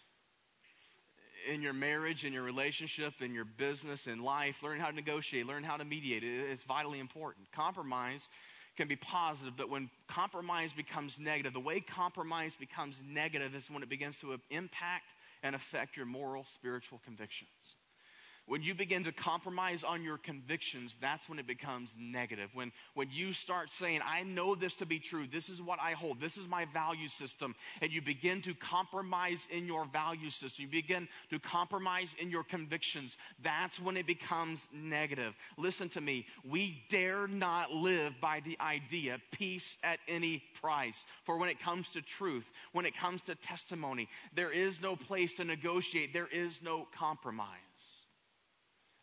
in 1.49 1.61
your 1.61 1.73
marriage, 1.73 2.25
in 2.25 2.33
your 2.33 2.43
relationship, 2.43 3.21
in 3.21 3.33
your 3.33 3.45
business, 3.45 4.07
in 4.07 4.23
life, 4.23 4.63
learn 4.63 4.79
how 4.79 4.89
to 4.89 4.95
negotiate, 4.95 5.45
learn 5.47 5.63
how 5.63 5.77
to 5.77 5.85
mediate. 5.85 6.23
It's 6.23 6.63
vitally 6.63 6.99
important. 6.99 7.51
Compromise 7.51 8.29
can 8.77 8.87
be 8.87 8.95
positive, 8.95 9.55
but 9.57 9.69
when 9.69 9.89
compromise 10.07 10.73
becomes 10.73 11.19
negative, 11.19 11.53
the 11.53 11.59
way 11.59 11.79
compromise 11.79 12.55
becomes 12.55 13.01
negative 13.05 13.53
is 13.55 13.69
when 13.69 13.83
it 13.83 13.89
begins 13.89 14.19
to 14.19 14.39
impact 14.49 15.13
and 15.43 15.55
affect 15.55 15.97
your 15.97 16.05
moral, 16.05 16.45
spiritual 16.45 17.01
convictions. 17.03 17.75
When 18.51 18.63
you 18.63 18.75
begin 18.75 19.05
to 19.05 19.13
compromise 19.13 19.85
on 19.85 20.03
your 20.03 20.17
convictions, 20.17 20.97
that's 20.99 21.29
when 21.29 21.39
it 21.39 21.47
becomes 21.47 21.95
negative. 21.97 22.49
When, 22.53 22.73
when 22.95 23.07
you 23.09 23.31
start 23.31 23.71
saying, 23.71 24.01
I 24.05 24.23
know 24.23 24.55
this 24.55 24.75
to 24.75 24.85
be 24.85 24.99
true, 24.99 25.25
this 25.25 25.47
is 25.47 25.61
what 25.61 25.79
I 25.81 25.91
hold, 25.91 26.19
this 26.19 26.35
is 26.35 26.49
my 26.49 26.65
value 26.65 27.07
system, 27.07 27.55
and 27.81 27.93
you 27.93 28.01
begin 28.01 28.41
to 28.41 28.53
compromise 28.53 29.47
in 29.51 29.67
your 29.67 29.85
value 29.85 30.29
system, 30.29 30.65
you 30.65 30.69
begin 30.69 31.07
to 31.29 31.39
compromise 31.39 32.13
in 32.19 32.29
your 32.29 32.43
convictions, 32.43 33.17
that's 33.41 33.79
when 33.79 33.95
it 33.95 34.05
becomes 34.05 34.67
negative. 34.73 35.33
Listen 35.55 35.87
to 35.87 36.01
me, 36.01 36.25
we 36.43 36.83
dare 36.89 37.29
not 37.29 37.71
live 37.71 38.19
by 38.19 38.41
the 38.43 38.57
idea 38.59 39.17
peace 39.31 39.77
at 39.81 39.99
any 40.09 40.43
price. 40.61 41.05
For 41.23 41.39
when 41.39 41.47
it 41.47 41.61
comes 41.61 41.87
to 41.93 42.01
truth, 42.01 42.51
when 42.73 42.85
it 42.85 42.97
comes 42.97 43.23
to 43.23 43.35
testimony, 43.35 44.09
there 44.35 44.51
is 44.51 44.81
no 44.81 44.97
place 44.97 45.35
to 45.35 45.45
negotiate, 45.45 46.11
there 46.11 46.27
is 46.27 46.61
no 46.61 46.89
compromise. 46.93 47.70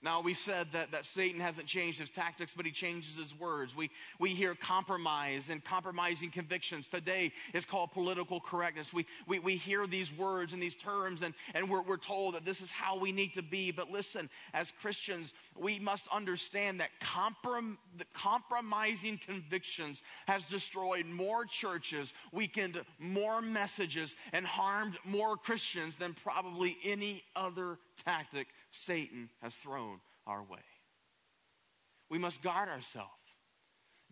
Now, 0.01 0.21
we 0.21 0.33
said 0.33 0.69
that, 0.75 0.93
that 0.93 1.05
Satan 1.05 1.41
hasn't 1.41 1.67
changed 1.67 1.99
his 1.99 2.09
tactics, 2.09 2.55
but 2.57 2.65
he 2.65 2.71
changes 2.71 3.17
his 3.17 3.37
words. 3.37 3.75
We, 3.75 3.91
we 4.21 4.31
hear 4.31 4.55
compromise 4.55 5.51
and 5.51 5.63
compromising 5.65 6.31
convictions. 6.31 6.87
Today 6.87 7.33
is 7.53 7.65
called 7.65 7.91
political 7.91 8.39
correctness. 8.39 8.93
We, 8.93 9.07
we, 9.27 9.41
we 9.41 9.57
hear 9.57 9.89
these 9.89 10.17
words 10.17 10.53
and 10.53 10.63
these 10.63 10.77
terms, 10.77 11.23
and, 11.23 11.35
and 11.53 11.69
we're, 11.69 11.83
we're 11.83 11.97
told 11.97 12.37
that 12.37 12.45
this 12.45 12.61
is 12.61 12.71
how 12.71 12.97
we 12.97 13.11
need 13.11 13.35
to 13.35 13.43
be. 13.43 13.73
But 13.73 13.91
listen, 13.91 14.31
as 14.55 14.73
Christians, 14.81 15.35
we 15.57 15.81
must 15.81 16.07
understand 16.13 16.79
that 16.79 16.91
comprom- 17.01 17.77
compromising 18.15 19.19
convictions 19.19 20.05
has 20.29 20.47
destroyed 20.47 21.07
more 21.07 21.45
churches, 21.45 22.15
weakened 22.31 22.81
more 23.01 23.43
messages, 23.43 24.15
and 24.33 24.47
harmed 24.47 24.97
more 25.05 25.37
Christians 25.37 25.97
than 25.97 26.15
probably 26.15 26.79
any 26.85 27.25
other 27.35 27.79
tactic 28.05 28.47
Satan 28.71 29.31
has 29.43 29.55
thrown 29.55 30.01
our 30.27 30.43
way. 30.43 30.59
We 32.11 32.19
must 32.19 32.43
guard 32.43 32.69
ourselves 32.69 33.13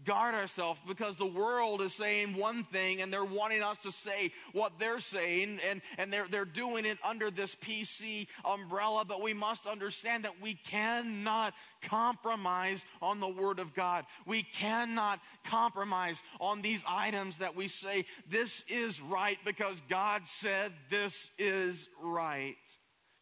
guard 0.05 0.35
ourselves 0.35 0.79
because 0.87 1.17
the 1.17 1.27
world 1.27 1.81
is 1.81 1.95
saying 1.95 2.37
one 2.37 2.65
thing 2.65 3.01
and 3.01 3.13
they're 3.13 3.25
wanting 3.25 3.63
us 3.63 3.83
to 3.83 3.91
say 3.91 4.31
what 4.53 4.79
they're 4.79 4.99
saying 4.99 5.59
and, 5.69 5.81
and 5.97 6.13
they're, 6.13 6.27
they're 6.29 6.45
doing 6.45 6.85
it 6.85 6.99
under 7.03 7.31
this 7.31 7.55
PC 7.55 8.27
umbrella. 8.45 9.05
But 9.07 9.23
we 9.23 9.33
must 9.33 9.67
understand 9.67 10.25
that 10.25 10.41
we 10.41 10.55
cannot 10.55 11.55
compromise 11.81 12.85
on 13.01 13.21
the 13.21 13.29
Word 13.29 13.59
of 13.59 13.75
God. 13.75 14.05
We 14.27 14.43
cannot 14.43 15.21
compromise 15.45 16.23
on 16.41 16.61
these 16.61 16.85
items 16.87 17.39
that 17.39 17.57
we 17.57 17.69
say, 17.69 18.05
this 18.29 18.65
is 18.69 19.01
right 19.01 19.39
because 19.45 19.83
God 19.89 20.27
said 20.27 20.73
this 20.91 21.31
is 21.39 21.89
right. 22.03 22.57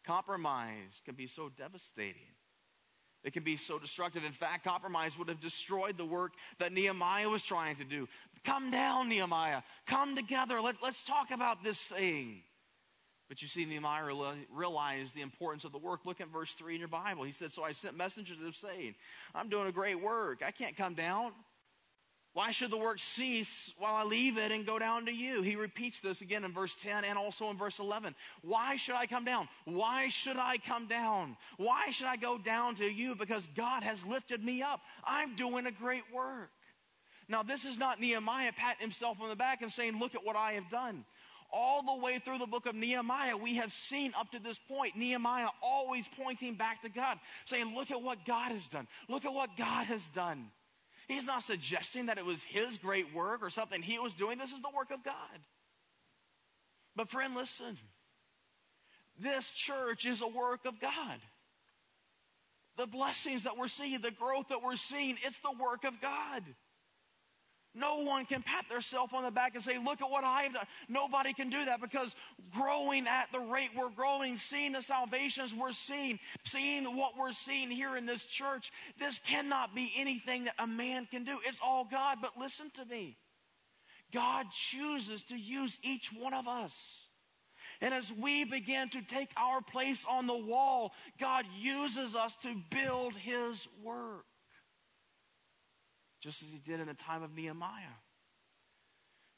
Compromise 0.05 1.01
can 1.03 1.15
be 1.15 1.27
so 1.27 1.49
devastating. 1.49 2.21
It 3.23 3.33
can 3.33 3.43
be 3.43 3.57
so 3.57 3.79
destructive. 3.79 4.23
In 4.23 4.31
fact, 4.31 4.63
compromise 4.63 5.17
would 5.17 5.29
have 5.29 5.39
destroyed 5.39 5.97
the 5.97 6.05
work 6.05 6.33
that 6.59 6.71
Nehemiah 6.71 7.27
was 7.27 7.43
trying 7.43 7.75
to 7.77 7.83
do. 7.83 8.07
Come 8.43 8.69
down, 8.69 9.09
Nehemiah. 9.09 9.63
Come 9.87 10.15
together. 10.15 10.61
Let, 10.61 10.75
let's 10.83 11.03
talk 11.03 11.31
about 11.31 11.63
this 11.63 11.81
thing. 11.81 12.43
But 13.27 13.41
you 13.41 13.47
see, 13.47 13.65
Nehemiah 13.65 14.03
realized 14.53 15.15
the 15.15 15.21
importance 15.21 15.63
of 15.63 15.71
the 15.71 15.79
work. 15.79 16.01
Look 16.05 16.21
at 16.21 16.27
verse 16.27 16.51
3 16.51 16.75
in 16.75 16.79
your 16.79 16.87
Bible. 16.87 17.23
He 17.23 17.31
said, 17.31 17.51
So 17.51 17.63
I 17.63 17.71
sent 17.71 17.97
messengers 17.97 18.37
of 18.45 18.55
saying, 18.55 18.93
I'm 19.33 19.49
doing 19.49 19.67
a 19.67 19.71
great 19.71 19.99
work. 19.99 20.43
I 20.45 20.51
can't 20.51 20.77
come 20.77 20.93
down. 20.93 21.31
Why 22.35 22.51
should 22.51 22.69
the 22.69 22.77
work 22.77 22.99
cease 22.99 23.73
while 23.77 23.95
I 23.95 24.03
leave 24.03 24.37
it 24.37 24.51
and 24.51 24.65
go 24.65 24.77
down 24.77 25.05
to 25.05 25.13
you? 25.13 25.41
He 25.41 25.55
repeats 25.55 26.01
this 26.01 26.19
again 26.19 26.43
in 26.43 26.51
verse 26.51 26.75
10 26.75 27.05
and 27.05 27.17
also 27.17 27.49
in 27.49 27.55
verse 27.55 27.79
11. 27.79 28.13
Why 28.41 28.75
should 28.75 28.95
I 28.95 29.05
come 29.05 29.23
down? 29.23 29.47
Why 29.63 30.09
should 30.09 30.35
I 30.35 30.57
come 30.57 30.85
down? 30.85 31.37
Why 31.55 31.91
should 31.91 32.07
I 32.07 32.17
go 32.17 32.37
down 32.37 32.75
to 32.75 32.83
you? 32.83 33.15
Because 33.15 33.47
God 33.55 33.83
has 33.83 34.05
lifted 34.05 34.43
me 34.43 34.61
up. 34.61 34.81
I'm 35.05 35.37
doing 35.37 35.65
a 35.65 35.71
great 35.71 36.03
work. 36.13 36.51
Now, 37.29 37.41
this 37.41 37.63
is 37.63 37.79
not 37.79 38.01
Nehemiah 38.01 38.51
patting 38.51 38.81
himself 38.81 39.21
on 39.21 39.29
the 39.29 39.37
back 39.37 39.61
and 39.61 39.71
saying, 39.71 39.97
Look 39.97 40.13
at 40.13 40.25
what 40.25 40.35
I 40.35 40.51
have 40.51 40.69
done. 40.69 41.05
All 41.53 41.83
the 41.83 42.03
way 42.05 42.19
through 42.19 42.39
the 42.39 42.45
book 42.45 42.65
of 42.65 42.75
Nehemiah, 42.75 43.37
we 43.37 43.55
have 43.55 43.71
seen 43.71 44.11
up 44.19 44.29
to 44.31 44.39
this 44.39 44.59
point 44.59 44.97
Nehemiah 44.97 45.47
always 45.63 46.09
pointing 46.21 46.55
back 46.55 46.81
to 46.81 46.89
God, 46.89 47.17
saying, 47.45 47.73
Look 47.73 47.91
at 47.91 48.01
what 48.01 48.25
God 48.25 48.51
has 48.51 48.67
done. 48.67 48.89
Look 49.07 49.23
at 49.23 49.33
what 49.33 49.55
God 49.55 49.85
has 49.85 50.09
done. 50.09 50.47
He's 51.07 51.25
not 51.25 51.43
suggesting 51.43 52.07
that 52.07 52.17
it 52.17 52.25
was 52.25 52.43
his 52.43 52.77
great 52.77 53.13
work 53.13 53.43
or 53.43 53.49
something 53.49 53.81
he 53.81 53.99
was 53.99 54.13
doing. 54.13 54.37
This 54.37 54.53
is 54.53 54.61
the 54.61 54.71
work 54.75 54.91
of 54.91 55.03
God. 55.03 55.15
But, 56.95 57.09
friend, 57.09 57.35
listen. 57.35 57.77
This 59.19 59.51
church 59.51 60.05
is 60.05 60.21
a 60.21 60.27
work 60.27 60.65
of 60.65 60.79
God. 60.79 61.19
The 62.77 62.87
blessings 62.87 63.43
that 63.43 63.57
we're 63.57 63.67
seeing, 63.67 64.01
the 64.01 64.11
growth 64.11 64.49
that 64.49 64.61
we're 64.61 64.75
seeing, 64.75 65.17
it's 65.23 65.39
the 65.39 65.55
work 65.59 65.85
of 65.85 66.01
God. 66.01 66.43
No 67.75 67.97
one 67.99 68.25
can 68.25 68.41
pat 68.41 68.69
themselves 68.69 69.13
on 69.13 69.23
the 69.23 69.31
back 69.31 69.53
and 69.53 69.63
say, 69.63 69.77
Look 69.77 70.01
at 70.01 70.09
what 70.09 70.23
I 70.23 70.43
have 70.43 70.53
done. 70.53 70.65
Nobody 70.87 71.33
can 71.33 71.49
do 71.49 71.65
that 71.65 71.81
because 71.81 72.15
growing 72.53 73.05
at 73.05 73.31
the 73.33 73.39
rate 73.39 73.69
we're 73.77 73.89
growing, 73.89 74.37
seeing 74.37 74.71
the 74.71 74.81
salvations 74.81 75.53
we're 75.53 75.73
seeing, 75.73 76.17
seeing 76.45 76.85
what 76.95 77.17
we're 77.17 77.33
seeing 77.33 77.69
here 77.69 77.97
in 77.97 78.05
this 78.05 78.25
church, 78.25 78.71
this 78.97 79.19
cannot 79.19 79.75
be 79.75 79.91
anything 79.97 80.45
that 80.45 80.55
a 80.57 80.67
man 80.67 81.05
can 81.11 81.25
do. 81.25 81.37
It's 81.45 81.59
all 81.61 81.85
God. 81.85 82.19
But 82.21 82.31
listen 82.39 82.71
to 82.75 82.85
me 82.85 83.17
God 84.13 84.47
chooses 84.51 85.23
to 85.25 85.35
use 85.37 85.77
each 85.83 86.11
one 86.13 86.33
of 86.33 86.47
us. 86.47 87.09
And 87.81 87.93
as 87.93 88.13
we 88.13 88.45
begin 88.45 88.87
to 88.89 89.01
take 89.01 89.31
our 89.35 89.61
place 89.61 90.05
on 90.09 90.27
the 90.27 90.37
wall, 90.37 90.93
God 91.19 91.45
uses 91.59 92.15
us 92.15 92.37
to 92.37 92.55
build 92.69 93.17
His 93.17 93.67
work 93.83 94.23
just 96.25 96.41
as 96.41 96.49
he 96.51 96.57
did 96.57 96.79
in 96.79 96.87
the 96.87 96.95
time 96.95 97.21
of 97.21 97.35
Nehemiah. 97.35 97.83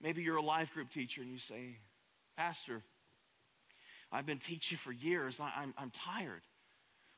Maybe 0.02 0.24
you're 0.24 0.38
a 0.38 0.42
life 0.42 0.74
group 0.74 0.90
teacher 0.90 1.22
and 1.22 1.30
you 1.30 1.38
say, 1.38 1.80
Pastor, 2.38 2.82
I've 4.10 4.26
been 4.26 4.38
teaching 4.38 4.78
for 4.78 4.94
years. 4.94 5.42
I, 5.42 5.64
am 5.64 5.74
I'm 5.78 5.90
tired. 5.90 6.44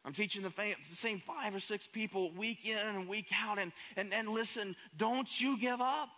I'm 0.03 0.13
teaching 0.13 0.41
the, 0.41 0.49
the, 0.49 0.75
same 0.81 1.19
five 1.19 1.53
or 1.53 1.59
six 1.59 1.85
people 1.85 2.31
week 2.31 2.65
in 2.65 2.79
and 2.79 3.07
week 3.07 3.27
out. 3.43 3.59
And, 3.59 3.71
and, 3.95 4.11
and 4.11 4.29
listen, 4.29 4.75
don't 4.97 5.39
you 5.39 5.55
give 5.59 5.81
up. 5.81 6.09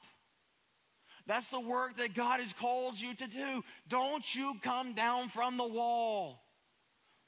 That's 1.28 1.50
the 1.50 1.60
work 1.60 1.98
that 1.98 2.14
God 2.14 2.40
has 2.40 2.54
called 2.54 3.02
you 3.02 3.14
to 3.16 3.28
do. 3.28 3.64
Don't 3.90 4.34
you 4.34 4.56
come 4.62 4.94
down 4.94 5.28
from 5.28 5.58
the 5.58 5.68
wall. 5.68 6.42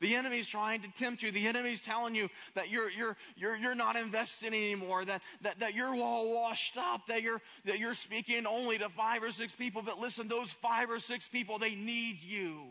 The 0.04 0.16
enemy's 0.16 0.50
trying 0.50 0.82
to 0.82 0.90
tempt 1.00 1.24
you. 1.24 1.32
The 1.32 1.48
enemy's 1.48 1.80
telling 1.80 2.14
you 2.14 2.28
that 2.56 2.70
you're, 2.70 2.92
you're, 2.92 3.16
you're, 3.38 3.56
you're 3.56 3.74
not 3.74 3.96
investing 3.96 4.50
anymore, 4.50 5.06
that, 5.06 5.22
that, 5.44 5.60
that 5.60 5.76
you're 5.76 5.96
all 5.96 6.34
washed 6.34 6.78
up, 6.78 7.08
that 7.08 7.22
you're, 7.22 7.42
that 7.64 7.80
you're 7.80 7.94
speaking 7.94 8.46
only 8.46 8.78
to 8.80 8.90
five 8.90 9.24
or 9.24 9.32
six 9.32 9.56
people. 9.56 9.82
But 9.82 10.00
listen, 10.00 10.28
those 10.28 10.52
five 10.52 10.90
or 10.90 11.00
six 11.00 11.30
people, 11.30 11.58
they 11.58 11.74
need 11.74 12.22
you. 12.22 12.64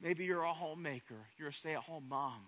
Maybe 0.00 0.24
you're 0.24 0.44
a 0.44 0.52
homemaker, 0.52 1.26
you're 1.36 1.48
a 1.48 1.52
stay 1.52 1.72
at 1.72 1.82
home 1.82 2.04
mom. 2.08 2.40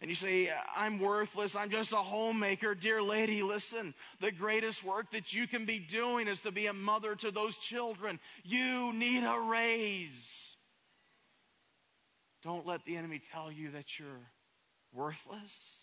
And 0.00 0.10
you 0.10 0.16
say, 0.16 0.50
I'm 0.76 0.98
worthless. 0.98 1.54
I'm 1.54 1.70
just 1.70 1.92
a 1.92 1.96
homemaker. 1.96 2.74
Dear 2.74 3.00
lady, 3.00 3.42
listen. 3.44 3.94
The 4.20 4.32
greatest 4.32 4.84
work 4.84 5.12
that 5.12 5.32
you 5.32 5.46
can 5.46 5.66
be 5.66 5.78
doing 5.78 6.26
is 6.26 6.40
to 6.40 6.50
be 6.50 6.66
a 6.66 6.72
mother 6.72 7.14
to 7.14 7.30
those 7.30 7.56
children. 7.58 8.18
You 8.42 8.92
need 8.92 9.22
a 9.22 9.48
raise. 9.48 10.45
Don't 12.46 12.64
let 12.64 12.84
the 12.84 12.96
enemy 12.96 13.20
tell 13.32 13.50
you 13.50 13.72
that 13.72 13.98
you're 13.98 14.30
worthless. 14.94 15.80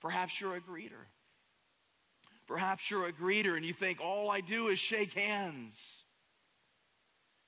Perhaps 0.00 0.40
you're 0.40 0.54
a 0.54 0.60
greeter. 0.60 1.06
Perhaps 2.46 2.88
you're 2.88 3.08
a 3.08 3.12
greeter 3.12 3.56
and 3.56 3.64
you 3.64 3.72
think, 3.72 3.98
all 4.00 4.30
I 4.30 4.40
do 4.40 4.68
is 4.68 4.78
shake 4.78 5.14
hands. 5.14 6.04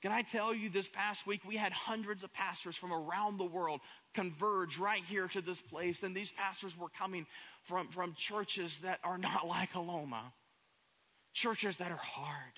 Can 0.03 0.11
I 0.11 0.23
tell 0.23 0.53
you, 0.53 0.69
this 0.69 0.89
past 0.89 1.29
week 1.29 1.43
we 1.47 1.55
had 1.55 1.73
hundreds 1.73 2.25
of 2.25 2.33
pastors 2.33 2.77
from 2.77 2.93
around 2.93 3.39
the 3.39 3.45
world 3.45 3.81
converge 4.15 4.79
right 4.79 5.03
here 5.05 5.29
to 5.29 5.41
this 5.41 5.61
place, 5.61 6.03
and 6.03 6.13
these 6.13 6.33
pastors 6.33 6.77
were 6.77 6.89
coming 6.89 7.25
from, 7.63 7.87
from 7.87 8.15
churches 8.15 8.79
that 8.79 8.99
are 9.05 9.19
not 9.19 9.47
like 9.47 9.75
Aloma, 9.75 10.33
churches 11.35 11.77
that 11.77 11.93
are 11.93 12.01
hard. 12.03 12.53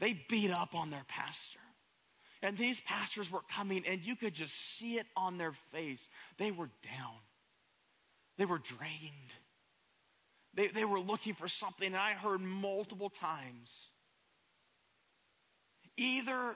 They 0.00 0.24
beat 0.28 0.50
up 0.50 0.74
on 0.74 0.90
their 0.90 1.04
pastor. 1.06 1.60
And 2.44 2.58
these 2.58 2.82
pastors 2.82 3.32
were 3.32 3.40
coming, 3.48 3.84
and 3.88 4.04
you 4.04 4.16
could 4.16 4.34
just 4.34 4.54
see 4.54 4.98
it 4.98 5.06
on 5.16 5.38
their 5.38 5.52
face. 5.72 6.10
They 6.36 6.50
were 6.50 6.68
down, 6.82 7.16
they 8.36 8.44
were 8.44 8.58
drained. 8.58 9.32
They, 10.56 10.68
they 10.68 10.84
were 10.84 11.00
looking 11.00 11.34
for 11.34 11.48
something, 11.48 11.88
and 11.88 11.96
I 11.96 12.12
heard 12.12 12.40
multiple 12.40 13.10
times 13.10 13.88
either, 15.96 16.54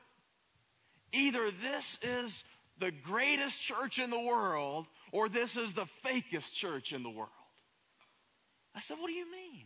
either 1.13 1.51
this 1.51 1.99
is 2.03 2.45
the 2.79 2.93
greatest 2.93 3.61
church 3.61 3.99
in 3.99 4.11
the 4.11 4.21
world, 4.21 4.87
or 5.11 5.29
this 5.29 5.57
is 5.57 5.73
the 5.73 5.87
fakest 6.07 6.55
church 6.55 6.93
in 6.93 7.03
the 7.03 7.11
world. 7.11 7.31
I 8.73 8.79
said, 8.79 8.99
What 9.01 9.09
do 9.09 9.15
you 9.15 9.29
mean? 9.33 9.65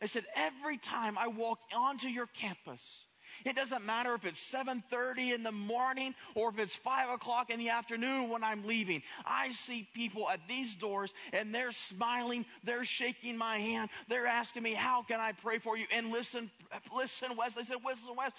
They 0.00 0.06
said, 0.06 0.24
Every 0.34 0.78
time 0.78 1.18
I 1.18 1.26
walk 1.26 1.58
onto 1.76 2.06
your 2.06 2.28
campus, 2.28 3.04
it 3.44 3.56
doesn't 3.56 3.84
matter 3.84 4.14
if 4.14 4.24
it's 4.24 4.40
7:30 4.40 5.32
in 5.32 5.42
the 5.42 5.52
morning 5.52 6.14
or 6.34 6.50
if 6.50 6.58
it's 6.58 6.76
5 6.76 7.10
o'clock 7.10 7.50
in 7.50 7.58
the 7.58 7.70
afternoon 7.70 8.28
when 8.28 8.44
I'm 8.44 8.66
leaving. 8.66 9.02
I 9.24 9.50
see 9.52 9.88
people 9.94 10.28
at 10.28 10.46
these 10.48 10.74
doors 10.74 11.14
and 11.32 11.54
they're 11.54 11.72
smiling, 11.72 12.46
they're 12.62 12.84
shaking 12.84 13.36
my 13.36 13.58
hand, 13.58 13.90
they're 14.08 14.26
asking 14.26 14.62
me, 14.62 14.74
"How 14.74 15.02
can 15.02 15.20
I 15.20 15.32
pray 15.32 15.58
for 15.58 15.76
you?" 15.76 15.86
And 15.90 16.10
listen, 16.10 16.50
listen, 16.94 17.36
Wes. 17.36 17.54
They 17.54 17.64
said, 17.64 17.78
"Listen, 17.84 18.16
Wes, 18.16 18.32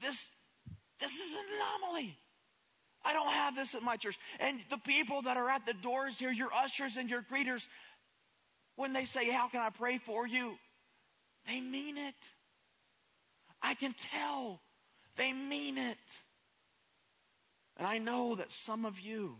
this 0.00 0.30
this 0.98 1.18
is 1.18 1.32
an 1.32 1.44
anomaly." 1.54 2.18
I 3.02 3.12
don't 3.14 3.32
have 3.32 3.56
this 3.56 3.74
at 3.74 3.82
my 3.82 3.96
church. 3.96 4.18
And 4.38 4.60
the 4.68 4.78
people 4.78 5.22
that 5.22 5.36
are 5.36 5.48
at 5.48 5.64
the 5.64 5.72
doors 5.74 6.18
here, 6.18 6.30
your 6.30 6.52
ushers 6.52 6.96
and 6.98 7.08
your 7.08 7.22
greeters, 7.22 7.66
when 8.76 8.92
they 8.92 9.04
say, 9.04 9.30
How 9.30 9.48
can 9.48 9.60
I 9.60 9.70
pray 9.70 9.98
for 9.98 10.26
you? 10.26 10.58
They 11.46 11.60
mean 11.60 11.96
it. 11.96 12.14
I 13.62 13.74
can 13.74 13.94
tell 13.94 14.60
they 15.16 15.32
mean 15.32 15.78
it. 15.78 15.98
And 17.76 17.86
I 17.86 17.98
know 17.98 18.34
that 18.36 18.52
some 18.52 18.84
of 18.84 19.00
you 19.00 19.36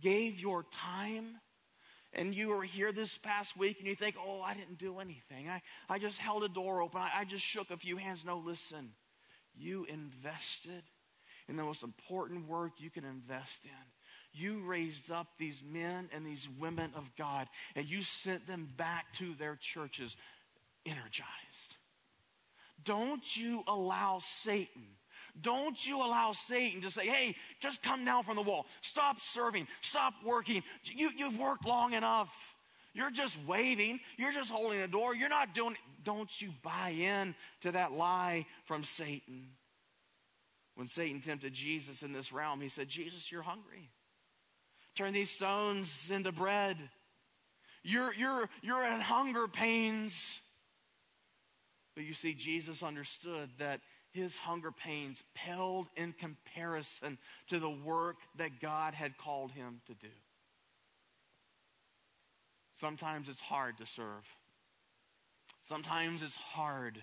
gave 0.00 0.40
your 0.40 0.64
time 0.70 1.40
and 2.12 2.34
you 2.34 2.48
were 2.48 2.62
here 2.62 2.92
this 2.92 3.18
past 3.18 3.56
week 3.56 3.78
and 3.78 3.86
you 3.86 3.94
think, 3.94 4.16
oh, 4.18 4.40
I 4.40 4.54
didn't 4.54 4.78
do 4.78 4.98
anything. 4.98 5.48
I, 5.48 5.60
I 5.88 5.98
just 5.98 6.18
held 6.18 6.44
a 6.44 6.48
door 6.48 6.80
open. 6.80 7.00
I, 7.00 7.10
I 7.20 7.24
just 7.24 7.44
shook 7.44 7.70
a 7.70 7.76
few 7.76 7.96
hands. 7.96 8.24
No, 8.24 8.38
listen. 8.38 8.92
You 9.54 9.86
invested 9.86 10.82
in 11.48 11.56
the 11.56 11.62
most 11.62 11.82
important 11.82 12.48
work 12.48 12.72
you 12.78 12.90
can 12.90 13.04
invest 13.04 13.66
in. 13.66 13.70
You 14.32 14.60
raised 14.60 15.10
up 15.10 15.28
these 15.38 15.62
men 15.62 16.08
and 16.12 16.26
these 16.26 16.48
women 16.58 16.90
of 16.94 17.10
God 17.16 17.48
and 17.74 17.88
you 17.88 18.02
sent 18.02 18.46
them 18.46 18.68
back 18.76 19.12
to 19.14 19.34
their 19.34 19.56
churches 19.56 20.16
energized. 20.84 21.75
Don't 22.86 23.36
you 23.36 23.62
allow 23.66 24.18
Satan. 24.20 24.84
Don't 25.42 25.86
you 25.86 25.98
allow 25.98 26.32
Satan 26.32 26.80
to 26.80 26.90
say, 26.90 27.06
hey, 27.06 27.36
just 27.60 27.82
come 27.82 28.06
down 28.06 28.24
from 28.24 28.36
the 28.36 28.42
wall. 28.42 28.66
Stop 28.80 29.20
serving. 29.20 29.68
Stop 29.82 30.14
working. 30.24 30.62
You, 30.84 31.10
you've 31.14 31.38
worked 31.38 31.66
long 31.66 31.92
enough. 31.92 32.56
You're 32.94 33.10
just 33.10 33.36
waving. 33.46 34.00
You're 34.16 34.32
just 34.32 34.50
holding 34.50 34.80
the 34.80 34.88
door. 34.88 35.14
You're 35.14 35.28
not 35.28 35.52
doing 35.52 35.72
it. 35.72 35.78
Don't 36.04 36.40
you 36.40 36.50
buy 36.62 36.94
in 36.98 37.34
to 37.62 37.72
that 37.72 37.92
lie 37.92 38.46
from 38.64 38.82
Satan. 38.84 39.48
When 40.76 40.86
Satan 40.86 41.20
tempted 41.20 41.52
Jesus 41.52 42.02
in 42.02 42.12
this 42.12 42.32
realm, 42.32 42.60
he 42.60 42.68
said, 42.68 42.88
Jesus, 42.88 43.30
you're 43.30 43.42
hungry. 43.42 43.90
Turn 44.94 45.12
these 45.12 45.30
stones 45.30 46.10
into 46.10 46.32
bread. 46.32 46.78
You're, 47.82 48.14
you're, 48.14 48.48
you're 48.62 48.84
in 48.84 49.00
hunger 49.00 49.48
pains. 49.48 50.40
But 51.96 52.04
you 52.04 52.14
see, 52.14 52.34
Jesus 52.34 52.82
understood 52.82 53.48
that 53.58 53.80
his 54.12 54.36
hunger 54.36 54.70
pains 54.70 55.24
paled 55.34 55.88
in 55.96 56.12
comparison 56.12 57.18
to 57.48 57.58
the 57.58 57.70
work 57.70 58.16
that 58.36 58.60
God 58.60 58.94
had 58.94 59.16
called 59.16 59.50
him 59.50 59.80
to 59.86 59.94
do. 59.94 60.12
Sometimes 62.74 63.30
it's 63.30 63.40
hard 63.40 63.78
to 63.78 63.86
serve. 63.86 64.26
Sometimes 65.62 66.20
it's 66.20 66.36
hard 66.36 67.02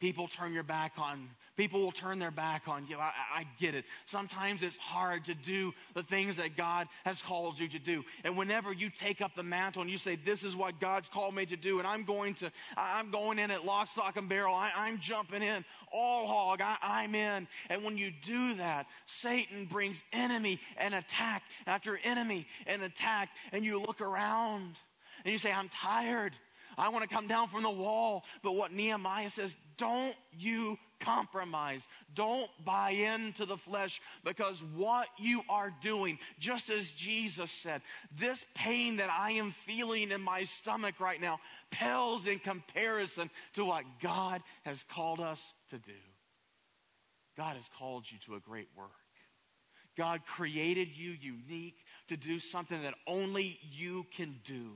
People 0.00 0.28
turn 0.28 0.52
your 0.52 0.62
back 0.62 0.92
on. 0.98 1.28
People 1.56 1.80
will 1.80 1.90
turn 1.90 2.20
their 2.20 2.30
back 2.30 2.68
on 2.68 2.86
you. 2.86 2.98
I, 2.98 3.12
I, 3.34 3.44
get 3.58 3.74
it. 3.74 3.84
Sometimes 4.06 4.62
it's 4.62 4.76
hard 4.76 5.24
to 5.24 5.34
do 5.34 5.74
the 5.94 6.04
things 6.04 6.36
that 6.36 6.56
God 6.56 6.86
has 7.04 7.20
called 7.20 7.58
you 7.58 7.66
to 7.66 7.80
do. 7.80 8.04
And 8.22 8.36
whenever 8.36 8.72
you 8.72 8.90
take 8.90 9.20
up 9.20 9.34
the 9.34 9.42
mantle 9.42 9.82
and 9.82 9.90
you 9.90 9.98
say, 9.98 10.14
"This 10.14 10.44
is 10.44 10.54
what 10.54 10.78
God's 10.78 11.08
called 11.08 11.34
me 11.34 11.46
to 11.46 11.56
do," 11.56 11.80
and 11.80 11.88
I'm 11.88 12.04
going 12.04 12.34
to, 12.34 12.52
I'm 12.76 13.10
going 13.10 13.40
in 13.40 13.50
at 13.50 13.64
lock, 13.64 13.88
stock, 13.88 14.16
and 14.16 14.28
barrel. 14.28 14.54
I, 14.54 14.88
am 14.88 15.00
jumping 15.00 15.42
in 15.42 15.64
all 15.92 16.28
hog. 16.28 16.60
I, 16.62 16.76
I'm 16.80 17.16
in. 17.16 17.48
And 17.68 17.82
when 17.82 17.98
you 17.98 18.12
do 18.22 18.54
that, 18.54 18.86
Satan 19.06 19.64
brings 19.64 20.04
enemy 20.12 20.60
and 20.76 20.94
attack 20.94 21.42
after 21.66 21.98
enemy 22.04 22.46
and 22.68 22.82
attack, 22.82 23.30
and 23.50 23.64
you 23.64 23.80
look 23.80 24.00
around 24.00 24.78
and 25.24 25.32
you 25.32 25.38
say, 25.38 25.52
"I'm 25.52 25.68
tired." 25.70 26.34
I 26.78 26.88
want 26.90 27.08
to 27.08 27.14
come 27.14 27.26
down 27.26 27.48
from 27.48 27.62
the 27.62 27.70
wall. 27.70 28.24
But 28.42 28.54
what 28.54 28.72
Nehemiah 28.72 29.30
says, 29.30 29.56
don't 29.76 30.14
you 30.38 30.78
compromise. 31.00 31.88
Don't 32.14 32.50
buy 32.64 32.90
into 32.90 33.44
the 33.44 33.56
flesh 33.56 34.00
because 34.24 34.62
what 34.74 35.08
you 35.18 35.42
are 35.48 35.72
doing, 35.80 36.18
just 36.38 36.70
as 36.70 36.92
Jesus 36.92 37.50
said, 37.50 37.82
this 38.16 38.44
pain 38.54 38.96
that 38.96 39.10
I 39.10 39.32
am 39.32 39.50
feeling 39.50 40.10
in 40.10 40.20
my 40.20 40.44
stomach 40.44 41.00
right 41.00 41.20
now 41.20 41.38
pales 41.70 42.26
in 42.26 42.38
comparison 42.38 43.30
to 43.54 43.64
what 43.64 43.84
God 44.00 44.42
has 44.64 44.84
called 44.84 45.20
us 45.20 45.52
to 45.70 45.78
do. 45.78 45.92
God 47.36 47.56
has 47.56 47.68
called 47.78 48.10
you 48.10 48.18
to 48.26 48.34
a 48.34 48.40
great 48.40 48.68
work. 48.76 48.90
God 49.96 50.24
created 50.26 50.96
you 50.96 51.10
unique 51.20 51.84
to 52.08 52.16
do 52.16 52.38
something 52.38 52.82
that 52.82 52.94
only 53.06 53.58
you 53.70 54.06
can 54.12 54.36
do. 54.44 54.72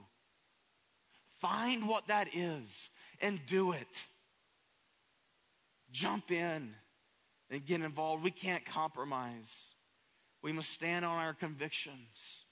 Find 1.43 1.89
what 1.89 2.07
that 2.07 2.29
is 2.33 2.89
and 3.21 3.41
do 3.47 3.73
it. 3.73 4.07
Jump 5.91 6.31
in 6.31 6.73
and 7.51 7.67
get 7.67 7.81
involved. 7.81 8.23
We 8.23 8.31
can't 8.31 8.65
compromise. 8.65 9.75
We 10.41 10.53
must 10.53 10.71
stand 10.71 11.05
on 11.05 11.19
our 11.19 11.35
convictions. 11.35 12.45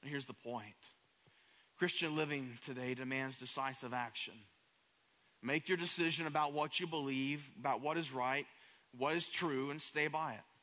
And 0.00 0.08
here's 0.08 0.26
the 0.26 0.32
point 0.32 0.76
Christian 1.76 2.14
living 2.14 2.56
today 2.64 2.94
demands 2.94 3.40
decisive 3.40 3.92
action. 3.92 4.34
Make 5.42 5.68
your 5.68 5.76
decision 5.76 6.28
about 6.28 6.52
what 6.52 6.78
you 6.78 6.86
believe, 6.86 7.42
about 7.58 7.82
what 7.82 7.98
is 7.98 8.12
right, 8.12 8.46
what 8.96 9.16
is 9.16 9.28
true, 9.28 9.70
and 9.70 9.82
stay 9.82 10.06
by 10.06 10.34
it. 10.34 10.53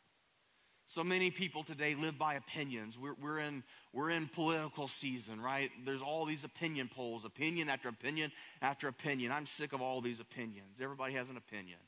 So 0.92 1.06
many 1.06 1.32
people 1.32 1.64
today 1.64 1.96
live 1.96 2.20
by 2.20 2.34
opinions. 2.34 3.00
We're, 3.00 3.14
we're, 3.14 3.40
in, 3.40 3.64
we're 3.94 4.10
in 4.10 4.28
political 4.28 4.90
season, 4.90 5.40
right? 5.40 5.72
There's 5.86 6.02
all 6.02 6.26
these 6.26 6.44
opinion 6.44 6.90
polls, 6.94 7.24
opinion 7.24 7.70
after 7.70 7.88
opinion 7.88 8.34
after 8.62 8.90
opinion. 8.90 9.32
I'm 9.32 9.46
sick 9.46 9.72
of 9.72 9.82
all 9.82 10.02
these 10.02 10.20
opinions. 10.20 10.82
Everybody 10.82 11.14
has 11.14 11.30
an 11.30 11.38
opinion, 11.38 11.80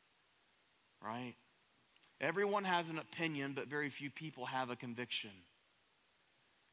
right? 1.03 1.33
Everyone 2.21 2.63
has 2.63 2.87
an 2.87 2.97
opinion, 2.97 3.51
but 3.53 3.67
very 3.67 3.89
few 3.89 4.09
people 4.09 4.45
have 4.45 4.69
a 4.69 4.75
conviction. 4.77 5.31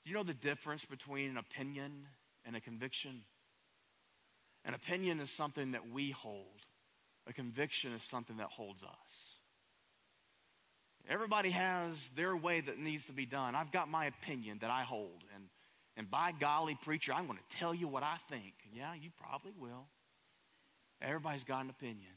Do 0.04 0.10
you 0.12 0.16
know 0.16 0.22
the 0.22 0.32
difference 0.32 0.84
between 0.84 1.30
an 1.30 1.36
opinion 1.36 2.06
and 2.44 2.54
a 2.54 2.60
conviction? 2.60 3.22
An 4.64 4.74
opinion 4.74 5.18
is 5.18 5.32
something 5.32 5.72
that 5.72 5.90
we 5.90 6.12
hold, 6.12 6.64
a 7.26 7.32
conviction 7.32 7.92
is 7.92 8.04
something 8.04 8.36
that 8.36 8.50
holds 8.50 8.84
us. 8.84 9.29
Everybody 11.08 11.50
has 11.50 12.08
their 12.10 12.36
way 12.36 12.60
that 12.60 12.78
needs 12.78 13.06
to 13.06 13.12
be 13.12 13.26
done. 13.26 13.54
I've 13.54 13.72
got 13.72 13.88
my 13.88 14.06
opinion 14.06 14.58
that 14.60 14.70
I 14.70 14.82
hold. 14.82 15.24
And, 15.34 15.44
and 15.96 16.10
by 16.10 16.32
golly, 16.38 16.76
preacher, 16.82 17.12
I'm 17.12 17.26
going 17.26 17.38
to 17.38 17.56
tell 17.56 17.74
you 17.74 17.88
what 17.88 18.02
I 18.02 18.16
think. 18.28 18.54
Yeah, 18.72 18.94
you 18.94 19.10
probably 19.20 19.52
will. 19.58 19.86
Everybody's 21.02 21.44
got 21.44 21.64
an 21.64 21.70
opinion. 21.70 22.12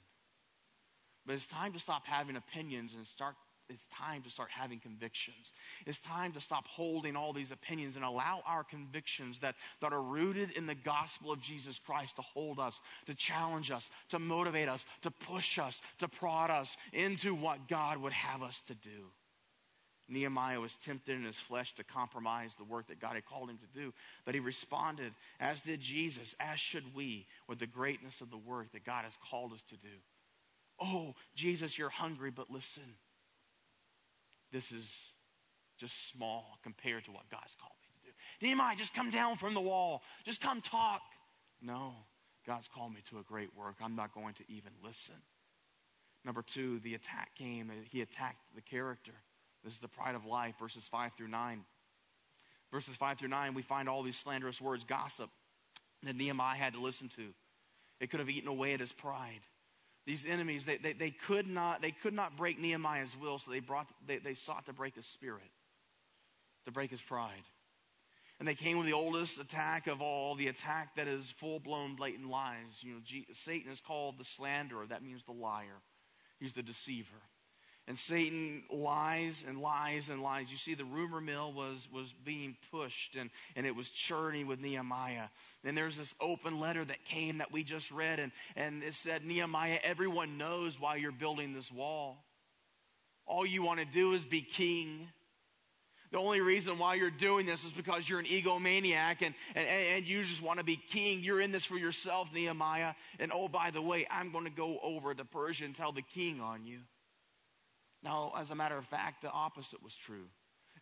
But 1.26 1.36
it's 1.36 1.48
time 1.48 1.74
to 1.74 1.80
stop 1.80 2.06
having 2.06 2.36
opinions 2.36 2.94
and 2.96 3.08
start 3.08 3.36
it's 3.74 3.88
time 3.88 4.22
to 4.22 4.30
start 4.30 4.50
having 4.52 4.80
convictions. 4.80 5.54
It's 5.86 6.00
time 6.00 6.32
to 6.34 6.42
stop 6.42 6.68
holding 6.68 7.16
all 7.16 7.34
these 7.34 7.52
opinions 7.52 7.96
and 7.96 8.06
allow 8.06 8.42
our 8.46 8.64
convictions 8.64 9.40
that, 9.40 9.56
that 9.82 9.92
are 9.92 10.02
rooted 10.02 10.52
in 10.52 10.66
the 10.66 10.76
gospel 10.76 11.32
of 11.32 11.42
Jesus 11.42 11.80
Christ 11.80 12.16
to 12.18 12.22
hold 12.22 12.60
us, 12.60 12.82
to 13.08 13.16
challenge 13.16 13.72
us, 13.72 13.90
to 14.10 14.20
motivate 14.20 14.70
us, 14.70 14.86
to 15.02 15.12
push 15.12 15.60
us, 15.60 15.82
to 16.00 16.08
prod 16.08 16.52
us 16.52 16.78
into 16.94 17.34
what 17.36 17.68
God 17.68 17.98
would 17.98 18.14
have 18.14 18.44
us 18.44 18.62
to 18.62 18.76
do. 18.76 19.12
Nehemiah 20.10 20.60
was 20.60 20.76
tempted 20.76 21.16
in 21.16 21.24
his 21.24 21.40
flesh 21.40 21.74
to 21.76 21.84
compromise 21.84 22.56
the 22.56 22.64
work 22.64 22.88
that 22.88 23.00
God 23.00 23.16
had 23.16 23.26
called 23.26 23.50
him 23.50 23.58
to 23.58 23.80
do, 23.80 23.94
but 24.26 24.34
he 24.34 24.40
responded, 24.40 25.14
as 25.40 25.62
did 25.62 25.80
Jesus, 25.80 26.36
as 26.40 26.60
should 26.60 26.94
we, 26.94 27.26
with 27.48 27.60
the 27.60 27.68
greatness 27.68 28.22
of 28.22 28.30
the 28.30 28.38
work 28.38 28.72
that 28.74 28.84
God 28.84 29.06
has 29.06 29.18
called 29.30 29.54
us 29.54 29.64
to 29.64 29.78
do. 29.78 29.88
Oh, 30.80 31.16
Jesus, 31.36 31.78
you're 31.78 31.90
hungry, 31.90 32.32
but 32.32 32.52
listen 32.52 32.84
this 34.54 34.72
is 34.72 35.12
just 35.78 36.10
small 36.10 36.60
compared 36.64 37.04
to 37.06 37.12
what 37.12 37.30
God's 37.30 37.56
called 37.60 37.74
me 37.82 37.88
to 38.00 38.08
do. 38.08 38.14
Nehemiah, 38.46 38.76
just 38.78 38.94
come 38.94 39.10
down 39.10 39.36
from 39.36 39.54
the 39.54 39.62
wall. 39.62 40.04
Just 40.24 40.40
come 40.40 40.62
talk. 40.62 41.02
No, 41.62 41.94
God's 42.46 42.70
called 42.70 42.94
me 42.94 43.02
to 43.10 43.20
a 43.20 43.24
great 43.24 43.50
work. 43.58 43.76
I'm 43.82 43.96
not 43.96 44.14
going 44.14 44.36
to 44.36 44.44
even 44.48 44.72
listen. 44.84 45.16
Number 46.24 46.42
two, 46.42 46.80
the 46.80 46.94
attack 46.94 47.36
came. 47.36 47.70
Uh, 47.70 47.74
he 47.90 48.02
attacked 48.02 48.38
the 48.56 48.62
character. 48.62 49.14
This 49.64 49.74
is 49.74 49.80
the 49.80 49.90
pride 49.90 50.16
of 50.16 50.26
life, 50.26 50.56
verses 50.60 50.88
5 50.88 51.14
through 51.18 51.30
9. 51.30 51.66
Verses 52.72 52.96
5 52.96 53.18
through 53.18 53.30
9, 53.30 53.54
we 53.54 53.62
find 53.62 53.90
all 53.90 54.04
these 54.04 54.18
slanderous 54.18 54.62
words, 54.62 54.84
gossip, 54.84 55.30
that 56.04 56.16
Nehemiah 56.16 56.56
had 56.56 56.74
to 56.74 56.82
listen 56.82 57.08
to. 57.10 57.34
It 58.00 58.10
could 58.10 58.20
have 58.20 58.30
eaten 58.30 58.50
away 58.50 58.74
at 58.74 58.80
his 58.80 58.92
pride 58.92 59.42
these 60.06 60.26
enemies, 60.26 60.66
they, 60.66 60.78
they, 60.78 60.94
they, 60.94 61.12
could 61.12 61.48
not, 61.48 61.82
they 61.82 61.92
could 61.92 62.14
not 62.14 62.36
break 62.36 62.60
Nehemiah's 62.60 63.16
will, 63.16 63.40
so 63.40 63.52
they, 63.52 63.62
brought, 63.62 63.88
they, 64.06 64.18
they 64.18 64.34
sought 64.34 64.66
to 64.66 64.74
break 64.74 64.96
his 64.96 65.06
spirit, 65.06 65.50
to 66.66 66.72
break 66.72 66.92
his 66.92 67.02
pride. 67.02 67.44
And 68.40 68.48
they 68.48 68.56
came 68.56 68.78
with 68.78 68.88
the 68.88 68.94
oldest 68.94 69.40
attack 69.40 69.88
of 69.88 70.02
all, 70.02 70.36
the 70.36 70.50
attack 70.50 70.96
that 70.96 71.08
is 71.08 71.32
full 71.32 71.60
blown, 71.60 71.96
blatant 71.96 72.30
lies. 72.30 72.82
You 72.82 72.96
know, 72.96 73.00
G- 73.04 73.28
Satan 73.32 73.72
is 73.72 73.80
called 73.80 74.18
the 74.18 74.26
slanderer, 74.26 74.86
that 74.88 75.04
means 75.04 75.24
the 75.24 75.32
liar, 75.32 75.82
he's 76.40 76.54
the 76.54 76.64
deceiver. 76.64 77.22
And 77.88 78.00
Satan 78.00 78.64
lies 78.72 79.44
and 79.46 79.60
lies 79.60 80.10
and 80.10 80.22
lies. 80.22 80.50
You 80.50 80.56
see, 80.56 80.74
the 80.74 80.86
rumor 80.86 81.20
mill 81.20 81.52
was, 81.52 81.90
was 81.92 82.14
being 82.24 82.56
pushed 82.72 83.16
and, 83.16 83.30
and 83.58 83.66
it 83.66 83.76
was 83.76 83.90
churning 83.90 84.48
with 84.48 84.62
Nehemiah. 84.62 85.28
And 85.66 85.78
there's 85.78 85.98
this 85.98 86.16
open 86.22 86.62
letter 86.62 86.86
that 86.86 87.04
came 87.04 87.40
that 87.40 87.52
we 87.52 87.64
just 87.64 87.92
read, 87.92 88.20
and, 88.20 88.32
and 88.56 88.84
it 88.84 88.94
said, 88.94 89.26
Nehemiah, 89.26 89.80
everyone 89.84 90.38
knows 90.38 90.80
why 90.80 90.96
you're 90.96 91.12
building 91.12 91.54
this 91.54 91.72
wall. 91.72 92.24
All 93.26 93.46
you 93.46 93.64
want 93.64 93.80
to 93.80 93.86
do 93.86 94.14
is 94.14 94.24
be 94.24 94.42
king. 94.42 95.10
The 96.12 96.20
only 96.20 96.42
reason 96.42 96.78
why 96.78 96.94
you're 96.94 97.10
doing 97.10 97.46
this 97.46 97.66
is 97.66 97.72
because 97.72 98.08
you're 98.08 98.20
an 98.20 98.26
egomaniac 98.26 99.22
and, 99.22 99.34
and, 99.56 99.68
and 99.68 100.08
you 100.08 100.24
just 100.24 100.44
want 100.44 100.60
to 100.60 100.66
be 100.66 100.76
king. 100.76 101.22
You're 101.22 101.42
in 101.42 101.52
this 101.52 101.66
for 101.66 101.78
yourself, 101.78 102.34
Nehemiah. 102.34 102.94
And 103.20 103.32
oh, 103.34 103.48
by 103.48 103.72
the 103.72 103.82
way, 103.82 104.06
I'm 104.12 104.32
going 104.32 104.46
to 104.46 104.52
go 104.52 104.78
over 104.84 105.14
to 105.14 105.26
Persia 105.26 105.66
and 105.66 105.76
tell 105.76 105.92
the 105.92 106.02
king 106.02 106.40
on 106.40 106.66
you. 106.66 106.80
Now, 108.04 108.34
as 108.38 108.52
a 108.52 108.56
matter 108.56 108.78
of 108.78 108.86
fact, 108.86 109.22
the 109.22 109.32
opposite 109.32 109.82
was 109.82 109.96
true. 109.96 110.28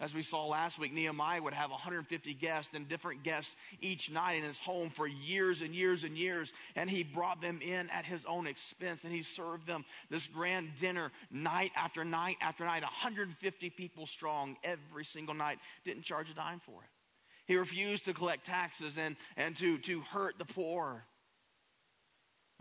As 0.01 0.15
we 0.15 0.23
saw 0.23 0.47
last 0.47 0.79
week, 0.79 0.93
Nehemiah 0.93 1.43
would 1.43 1.53
have 1.53 1.69
150 1.69 2.33
guests 2.33 2.73
and 2.73 2.89
different 2.89 3.21
guests 3.21 3.55
each 3.81 4.09
night 4.09 4.33
in 4.33 4.43
his 4.43 4.57
home 4.57 4.89
for 4.89 5.05
years 5.05 5.61
and 5.61 5.75
years 5.75 6.03
and 6.03 6.17
years. 6.17 6.53
And 6.75 6.89
he 6.89 7.03
brought 7.03 7.39
them 7.39 7.59
in 7.61 7.87
at 7.91 8.03
his 8.03 8.25
own 8.25 8.47
expense 8.47 9.03
and 9.03 9.13
he 9.13 9.21
served 9.21 9.67
them 9.67 9.85
this 10.09 10.25
grand 10.25 10.75
dinner 10.79 11.11
night 11.29 11.71
after 11.75 12.03
night 12.03 12.37
after 12.41 12.65
night, 12.65 12.81
150 12.81 13.69
people 13.69 14.07
strong 14.07 14.57
every 14.63 15.05
single 15.05 15.35
night. 15.35 15.59
Didn't 15.85 16.03
charge 16.03 16.31
a 16.31 16.33
dime 16.33 16.59
for 16.59 16.81
it. 16.81 16.89
He 17.45 17.55
refused 17.55 18.05
to 18.05 18.13
collect 18.13 18.43
taxes 18.43 18.97
and, 18.97 19.15
and 19.37 19.55
to, 19.57 19.77
to 19.79 20.01
hurt 20.01 20.39
the 20.39 20.45
poor. 20.45 21.05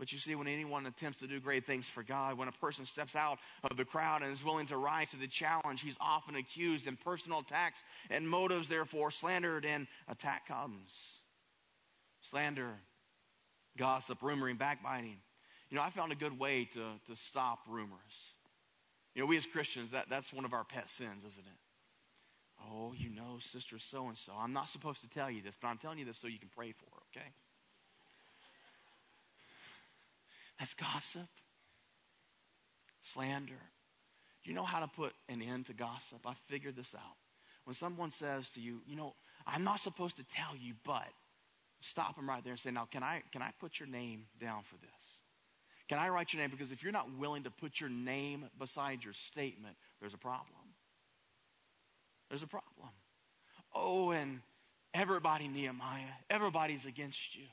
But 0.01 0.11
you 0.11 0.17
see, 0.17 0.33
when 0.33 0.47
anyone 0.47 0.87
attempts 0.87 1.19
to 1.19 1.27
do 1.27 1.39
great 1.39 1.63
things 1.63 1.87
for 1.87 2.01
God, 2.01 2.35
when 2.35 2.47
a 2.47 2.51
person 2.53 2.87
steps 2.87 3.15
out 3.15 3.37
of 3.69 3.77
the 3.77 3.85
crowd 3.85 4.23
and 4.23 4.31
is 4.31 4.43
willing 4.43 4.65
to 4.65 4.77
rise 4.77 5.11
to 5.11 5.17
the 5.17 5.27
challenge, 5.27 5.81
he's 5.81 5.97
often 6.01 6.37
accused, 6.37 6.87
and 6.87 6.99
personal 6.99 7.41
attacks 7.41 7.83
and 8.09 8.27
motives, 8.27 8.67
therefore, 8.67 9.11
slandered 9.11 9.63
and 9.63 9.85
attack 10.07 10.47
comes. 10.47 11.19
slander, 12.21 12.71
gossip, 13.77 14.21
rumoring, 14.21 14.57
backbiting. 14.57 15.19
You 15.69 15.77
know, 15.77 15.83
I 15.83 15.91
found 15.91 16.11
a 16.11 16.15
good 16.15 16.39
way 16.39 16.65
to, 16.73 16.83
to 17.05 17.15
stop 17.15 17.59
rumors. 17.69 18.33
You 19.13 19.21
know, 19.21 19.27
we 19.27 19.37
as 19.37 19.45
Christians, 19.45 19.91
that, 19.91 20.09
that's 20.09 20.33
one 20.33 20.45
of 20.45 20.53
our 20.53 20.63
pet 20.63 20.89
sins, 20.89 21.25
isn't 21.27 21.45
it? 21.45 21.59
Oh, 22.71 22.95
you 22.97 23.11
know, 23.11 23.37
sister 23.39 23.77
so 23.77 24.07
and 24.07 24.17
so. 24.17 24.33
I'm 24.35 24.51
not 24.51 24.67
supposed 24.67 25.01
to 25.01 25.09
tell 25.09 25.29
you 25.29 25.43
this, 25.43 25.59
but 25.61 25.67
I'm 25.67 25.77
telling 25.77 25.99
you 25.99 26.05
this 26.05 26.17
so 26.17 26.27
you 26.27 26.39
can 26.39 26.49
pray 26.49 26.71
for 26.71 26.85
her, 26.85 27.01
okay? 27.15 27.29
That's 30.61 30.75
gossip, 30.75 31.27
slander. 33.01 33.55
Do 34.43 34.49
you 34.51 34.55
know 34.55 34.63
how 34.63 34.79
to 34.79 34.87
put 34.87 35.11
an 35.27 35.41
end 35.41 35.65
to 35.65 35.73
gossip? 35.73 36.19
I 36.23 36.35
figured 36.45 36.75
this 36.75 36.93
out. 36.93 37.15
When 37.63 37.73
someone 37.73 38.11
says 38.11 38.51
to 38.51 38.61
you, 38.61 38.81
you 38.85 38.95
know, 38.95 39.15
I'm 39.47 39.63
not 39.63 39.79
supposed 39.79 40.17
to 40.17 40.23
tell 40.23 40.55
you, 40.55 40.75
but 40.85 41.07
stop 41.79 42.15
them 42.15 42.29
right 42.29 42.43
there 42.43 42.51
and 42.51 42.59
say, 42.59 42.69
now, 42.69 42.85
can 42.91 43.01
I, 43.01 43.23
can 43.31 43.41
I 43.41 43.49
put 43.59 43.79
your 43.79 43.89
name 43.89 44.27
down 44.39 44.61
for 44.61 44.75
this? 44.75 45.21
Can 45.89 45.97
I 45.97 46.09
write 46.09 46.31
your 46.31 46.43
name? 46.43 46.51
Because 46.51 46.71
if 46.71 46.83
you're 46.83 46.91
not 46.91 47.07
willing 47.17 47.41
to 47.45 47.49
put 47.49 47.81
your 47.81 47.89
name 47.89 48.45
beside 48.59 49.03
your 49.03 49.13
statement, 49.13 49.75
there's 49.99 50.13
a 50.13 50.19
problem. 50.19 50.75
There's 52.29 52.43
a 52.43 52.47
problem. 52.47 52.89
Oh, 53.73 54.11
and 54.11 54.41
everybody, 54.93 55.47
Nehemiah, 55.47 56.03
everybody's 56.29 56.85
against 56.85 57.35
you. 57.35 57.45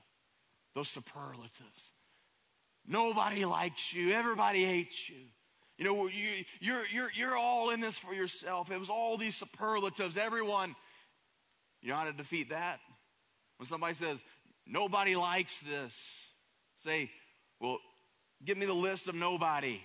Those 0.75 0.89
superlatives. 0.89 1.93
Nobody 2.89 3.45
likes 3.45 3.93
you. 3.93 4.13
Everybody 4.13 4.65
hates 4.65 5.11
you. 5.11 5.17
You 5.77 5.85
know, 5.85 6.09
you, 6.09 6.45
you're, 6.59 6.87
you're, 6.91 7.11
you're 7.15 7.37
all 7.37 7.71
in 7.71 7.81
this 7.81 7.99
for 7.99 8.15
yourself. 8.15 8.73
It 8.73 8.81
was 8.81 8.91
all 8.91 9.17
these 9.17 9.37
superlatives. 9.37 10.17
Everyone, 10.17 10.75
you 11.83 11.91
know 11.91 11.97
how 11.97 12.05
to 12.07 12.13
defeat 12.13 12.51
that? 12.51 12.81
When 13.59 13.67
somebody 13.67 13.95
says, 13.95 14.25
nobody 14.67 15.15
likes 15.15 15.61
this, 15.61 16.31
say, 16.77 17.11
well, 17.61 17.79
give 18.45 18.57
me 18.57 18.67
the 18.67 18.73
list 18.73 19.07
of 19.07 19.15
nobody. 19.15 19.81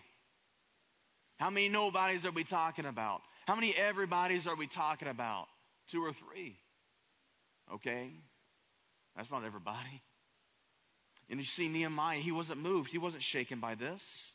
How 1.39 1.49
many 1.49 1.69
nobodies 1.69 2.25
are 2.25 2.31
we 2.31 2.43
talking 2.43 2.85
about? 2.85 3.21
How 3.45 3.55
many 3.55 3.75
everybody's 3.75 4.47
are 4.47 4.55
we 4.55 4.65
talking 4.65 5.09
about? 5.09 5.47
Two 5.89 6.01
or 6.03 6.13
three. 6.13 6.55
Okay? 7.71 8.11
That's 9.15 9.31
not 9.31 9.43
everybody. 9.43 10.01
And 11.33 11.39
you 11.39 11.45
see 11.45 11.67
Nehemiah, 11.67 12.19
he 12.19 12.31
wasn't 12.31 12.61
moved, 12.61 12.91
he 12.91 12.99
wasn't 12.99 13.23
shaken 13.23 13.59
by 13.59 13.73
this. 13.73 14.33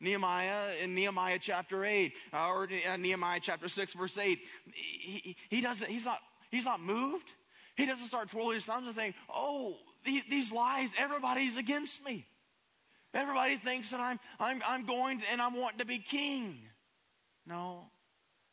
Nehemiah 0.00 0.72
in 0.82 0.92
Nehemiah 0.92 1.38
chapter 1.40 1.84
8 1.84 2.12
uh, 2.32 2.48
or 2.50 2.64
uh, 2.64 2.96
Nehemiah 2.96 3.38
chapter 3.40 3.68
6 3.68 3.92
verse 3.92 4.18
8 4.18 4.40
he, 4.74 5.36
he 5.48 5.60
doesn't 5.60 5.88
he's 5.88 6.06
not 6.06 6.18
he's 6.50 6.64
not 6.64 6.80
moved. 6.80 7.32
He 7.76 7.86
doesn't 7.86 8.08
start 8.08 8.30
twirling 8.30 8.54
his 8.54 8.64
thumbs 8.64 8.88
and 8.88 8.96
saying 8.96 9.14
oh 9.32 9.76
these, 10.04 10.50
lies 10.50 10.90
everybody's 10.98 11.56
against 11.56 12.04
me. 12.04 12.26
Everybody 13.14 13.54
thinks 13.54 13.92
that 13.92 14.00
I'm 14.00 14.18
I'm 14.40 14.60
I'm 14.66 14.86
going 14.86 15.20
to, 15.20 15.26
and 15.30 15.40
I'm 15.40 15.54
wanting 15.54 15.78
to 15.78 15.86
be 15.86 15.98
king. 15.98 16.58
No. 17.46 17.84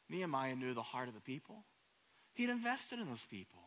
Nehemiah 0.08 0.56
knew 0.56 0.76
the 0.76 0.84
heart 0.84 1.08
of 1.08 1.16
the 1.16 1.22
people. 1.22 1.66
He'd 2.36 2.50
invested 2.50 3.00
in 3.00 3.08
those 3.08 3.26
people 3.26 3.65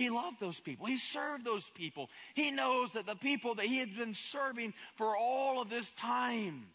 he 0.00 0.10
loved 0.10 0.40
those 0.40 0.60
people. 0.60 0.86
He 0.86 0.96
served 0.96 1.44
those 1.44 1.70
people. 1.70 2.08
He 2.34 2.50
knows 2.50 2.92
that 2.92 3.06
the 3.06 3.16
people 3.16 3.54
that 3.56 3.66
he 3.66 3.78
had 3.78 3.96
been 3.96 4.14
serving 4.14 4.74
for 4.96 5.16
all 5.16 5.60
of 5.60 5.70
this 5.70 5.90
time 5.92 6.66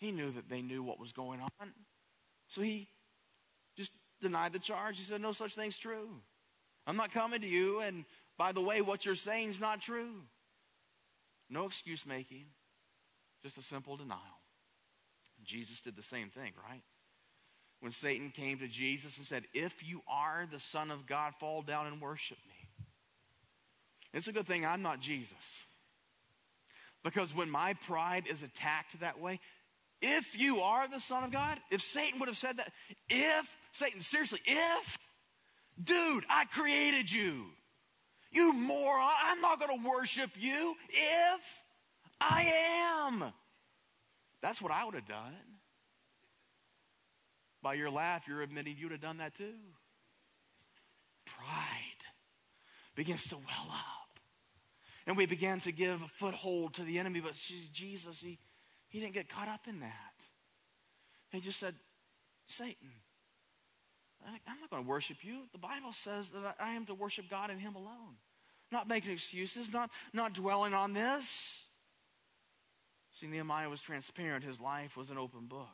he 0.00 0.12
knew 0.12 0.30
that 0.32 0.48
they 0.48 0.62
knew 0.62 0.82
what 0.82 0.98
was 0.98 1.12
going 1.12 1.40
on. 1.40 1.72
So 2.48 2.62
he 2.62 2.88
just 3.76 3.92
denied 4.20 4.54
the 4.54 4.58
charge. 4.58 4.96
He 4.96 5.04
said, 5.04 5.20
No 5.20 5.32
such 5.32 5.54
thing's 5.54 5.76
true. 5.76 6.08
I'm 6.86 6.96
not 6.96 7.12
coming 7.12 7.42
to 7.42 7.46
you, 7.46 7.82
and 7.82 8.04
by 8.38 8.52
the 8.52 8.62
way, 8.62 8.80
what 8.80 9.04
you're 9.04 9.14
saying 9.14 9.50
is 9.50 9.60
not 9.60 9.82
true. 9.82 10.22
No 11.50 11.66
excuse 11.66 12.06
making, 12.06 12.46
just 13.42 13.58
a 13.58 13.62
simple 13.62 13.96
denial. 13.96 14.18
Jesus 15.44 15.80
did 15.80 15.96
the 15.96 16.02
same 16.02 16.30
thing, 16.30 16.52
right? 16.68 16.82
When 17.80 17.92
Satan 17.92 18.30
came 18.30 18.58
to 18.58 18.68
Jesus 18.68 19.16
and 19.16 19.26
said, 19.26 19.44
If 19.54 19.86
you 19.86 20.02
are 20.06 20.46
the 20.50 20.58
Son 20.58 20.90
of 20.90 21.06
God, 21.06 21.34
fall 21.40 21.62
down 21.62 21.86
and 21.86 22.00
worship 22.00 22.38
me. 22.46 22.84
It's 24.12 24.28
a 24.28 24.32
good 24.32 24.46
thing 24.46 24.66
I'm 24.66 24.82
not 24.82 25.00
Jesus. 25.00 25.62
Because 27.02 27.34
when 27.34 27.50
my 27.50 27.74
pride 27.74 28.24
is 28.26 28.42
attacked 28.42 29.00
that 29.00 29.18
way, 29.18 29.40
if 30.02 30.38
you 30.38 30.60
are 30.60 30.88
the 30.88 31.00
Son 31.00 31.24
of 31.24 31.30
God, 31.30 31.58
if 31.70 31.82
Satan 31.82 32.20
would 32.20 32.28
have 32.28 32.36
said 32.36 32.58
that, 32.58 32.72
if, 33.08 33.56
Satan, 33.72 34.00
seriously, 34.00 34.40
if, 34.44 34.98
dude, 35.82 36.24
I 36.28 36.44
created 36.46 37.10
you. 37.10 37.46
You 38.32 38.52
moron, 38.52 39.10
I'm 39.24 39.40
not 39.40 39.58
going 39.58 39.82
to 39.82 39.88
worship 39.88 40.30
you 40.38 40.74
if 40.88 41.62
I 42.20 43.08
am. 43.08 43.32
That's 44.40 44.62
what 44.62 44.72
I 44.72 44.84
would 44.84 44.94
have 44.94 45.08
done. 45.08 45.34
By 47.62 47.74
your 47.74 47.90
laugh, 47.90 48.26
you're 48.26 48.42
admitting 48.42 48.76
you'd 48.78 48.92
have 48.92 49.00
done 49.00 49.18
that 49.18 49.34
too. 49.34 49.54
Pride 51.26 51.76
begins 52.94 53.28
to 53.28 53.36
well 53.36 53.68
up. 53.70 54.20
And 55.06 55.16
we 55.16 55.26
began 55.26 55.60
to 55.60 55.72
give 55.72 56.02
a 56.02 56.08
foothold 56.08 56.74
to 56.74 56.82
the 56.82 56.98
enemy, 56.98 57.20
but 57.20 57.34
Jesus, 57.72 58.20
he, 58.20 58.38
he 58.88 59.00
didn't 59.00 59.14
get 59.14 59.28
caught 59.28 59.48
up 59.48 59.66
in 59.66 59.80
that. 59.80 60.14
He 61.30 61.40
just 61.40 61.58
said, 61.58 61.74
Satan, 62.46 62.90
I'm 64.26 64.60
not 64.60 64.70
going 64.70 64.82
to 64.82 64.88
worship 64.88 65.18
you. 65.22 65.42
The 65.52 65.58
Bible 65.58 65.92
says 65.92 66.30
that 66.30 66.56
I 66.60 66.72
am 66.72 66.84
to 66.86 66.94
worship 66.94 67.30
God 67.30 67.50
and 67.50 67.60
Him 67.60 67.74
alone. 67.74 68.16
Not 68.70 68.88
making 68.88 69.12
excuses, 69.12 69.72
not, 69.72 69.90
not 70.12 70.34
dwelling 70.34 70.74
on 70.74 70.92
this. 70.92 71.66
See, 73.12 73.26
Nehemiah 73.26 73.68
was 73.68 73.80
transparent. 73.80 74.44
His 74.44 74.60
life 74.60 74.96
was 74.96 75.10
an 75.10 75.18
open 75.18 75.46
book. 75.46 75.68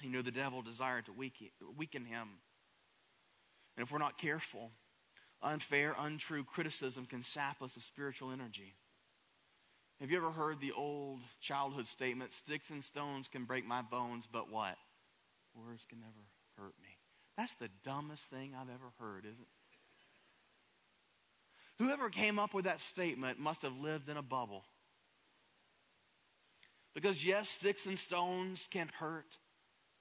He 0.00 0.08
knew 0.08 0.22
the 0.22 0.30
devil 0.30 0.62
desired 0.62 1.06
to 1.06 1.12
weaken 1.12 2.04
him. 2.04 2.28
And 3.76 3.86
if 3.86 3.92
we're 3.92 3.98
not 3.98 4.18
careful, 4.18 4.70
unfair, 5.42 5.94
untrue 5.98 6.44
criticism 6.44 7.06
can 7.06 7.22
sap 7.22 7.62
us 7.62 7.76
of 7.76 7.84
spiritual 7.84 8.30
energy. 8.30 8.74
Have 10.00 10.10
you 10.10 10.16
ever 10.16 10.30
heard 10.30 10.60
the 10.60 10.72
old 10.72 11.20
childhood 11.40 11.86
statement, 11.86 12.32
sticks 12.32 12.70
and 12.70 12.82
stones 12.82 13.28
can 13.28 13.44
break 13.44 13.66
my 13.66 13.82
bones, 13.82 14.26
but 14.30 14.50
what? 14.50 14.76
Words 15.54 15.84
can 15.88 16.00
never 16.00 16.26
hurt 16.56 16.74
me. 16.82 16.88
That's 17.36 17.54
the 17.56 17.68
dumbest 17.84 18.24
thing 18.24 18.54
I've 18.54 18.70
ever 18.70 18.92
heard, 18.98 19.26
isn't 19.26 19.38
it? 19.38 19.48
Whoever 21.78 22.08
came 22.08 22.38
up 22.38 22.54
with 22.54 22.64
that 22.64 22.80
statement 22.80 23.38
must 23.38 23.62
have 23.62 23.80
lived 23.80 24.08
in 24.08 24.16
a 24.16 24.22
bubble. 24.22 24.64
Because, 26.94 27.24
yes, 27.24 27.48
sticks 27.48 27.86
and 27.86 27.98
stones 27.98 28.68
can 28.70 28.90
hurt, 28.98 29.38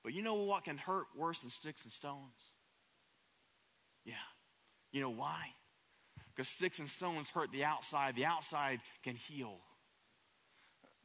but 0.03 0.13
you 0.13 0.21
know 0.21 0.35
what 0.35 0.63
can 0.63 0.77
hurt 0.77 1.05
worse 1.15 1.41
than 1.41 1.49
sticks 1.49 1.83
and 1.83 1.91
stones? 1.91 2.53
Yeah. 4.05 4.13
You 4.91 5.01
know 5.01 5.09
why? 5.09 5.47
Because 6.35 6.47
sticks 6.47 6.79
and 6.79 6.89
stones 6.89 7.29
hurt 7.29 7.51
the 7.51 7.63
outside, 7.63 8.15
the 8.15 8.25
outside 8.25 8.79
can 9.03 9.15
heal 9.15 9.59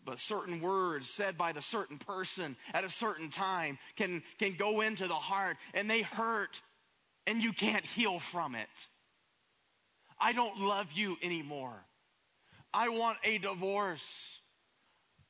but 0.05 0.19
certain 0.19 0.61
words 0.61 1.09
said 1.09 1.39
by 1.39 1.53
the 1.53 1.63
certain 1.63 1.99
person 1.99 2.57
at 2.73 2.85
a 2.85 2.91
certain 2.91 3.31
time 3.31 3.79
can, 3.97 4.23
can 4.39 4.55
go 4.55 4.81
into 4.81 5.07
the 5.07 5.15
heart 5.15 5.57
and 5.73 5.89
they 5.89 6.03
hurt 6.03 6.61
and 7.27 7.43
you 7.43 7.53
can't 7.53 7.87
heal 7.87 8.19
from 8.19 8.55
it. 8.55 8.69
I 10.21 10.33
don't 10.33 10.61
love 10.61 10.93
you 10.93 11.17
anymore. 11.23 11.85
I 12.73 12.89
want 12.91 13.19
a 13.25 13.39
divorce. 13.39 14.41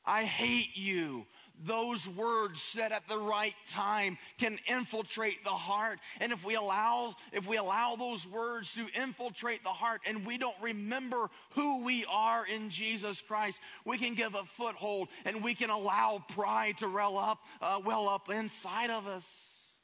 I 0.05 0.25
hate 0.25 0.77
you 0.77 1.27
those 1.63 2.09
words 2.09 2.61
said 2.61 2.93
at 2.93 3.07
the 3.07 3.19
right 3.19 3.55
time 3.71 4.19
can 4.39 4.59
infiltrate 4.67 5.45
the 5.45 5.51
heart. 5.51 6.01
And 6.21 6.33
if 6.33 6.45
we 6.45 6.57
allow 6.57 7.15
if 7.33 7.47
we 7.47 7.57
allow 7.57 7.97
those 7.97 8.27
words 8.27 8.75
to 8.75 8.87
infiltrate 9.01 9.63
the 9.63 9.69
heart 9.69 10.01
and 10.07 10.27
we 10.27 10.37
don't 10.37 10.61
remember 10.61 11.31
who 11.51 11.85
we 11.85 12.05
are 12.11 12.47
in 12.47 12.71
jesus 12.71 13.21
christ 13.21 13.61
we 13.85 13.99
can 13.99 14.15
give 14.15 14.35
a 14.35 14.43
foothold 14.45 15.09
and 15.25 15.43
we 15.43 15.55
can 15.55 15.71
allow 15.71 16.23
pride 16.29 16.79
to 16.79 16.89
well 16.89 17.17
up 17.17 17.39
uh, 17.61 17.81
well 17.85 18.09
up 18.09 18.31
inside 18.31 18.91
of 18.91 19.07
us. 19.07 19.77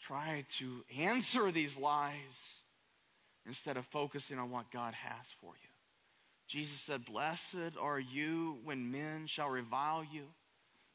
Try 0.00 0.44
to 0.58 0.84
answer 0.98 1.50
these 1.50 1.76
lies 1.76 2.62
instead 3.46 3.76
of 3.76 3.84
focusing 3.86 4.38
on 4.38 4.50
what 4.50 4.70
god 4.70 4.94
has 4.94 5.34
for 5.40 5.52
you 5.62 5.69
Jesus 6.50 6.80
said, 6.80 7.04
Blessed 7.04 7.76
are 7.80 8.00
you 8.00 8.58
when 8.64 8.90
men 8.90 9.28
shall 9.28 9.48
revile 9.48 10.04
you 10.12 10.24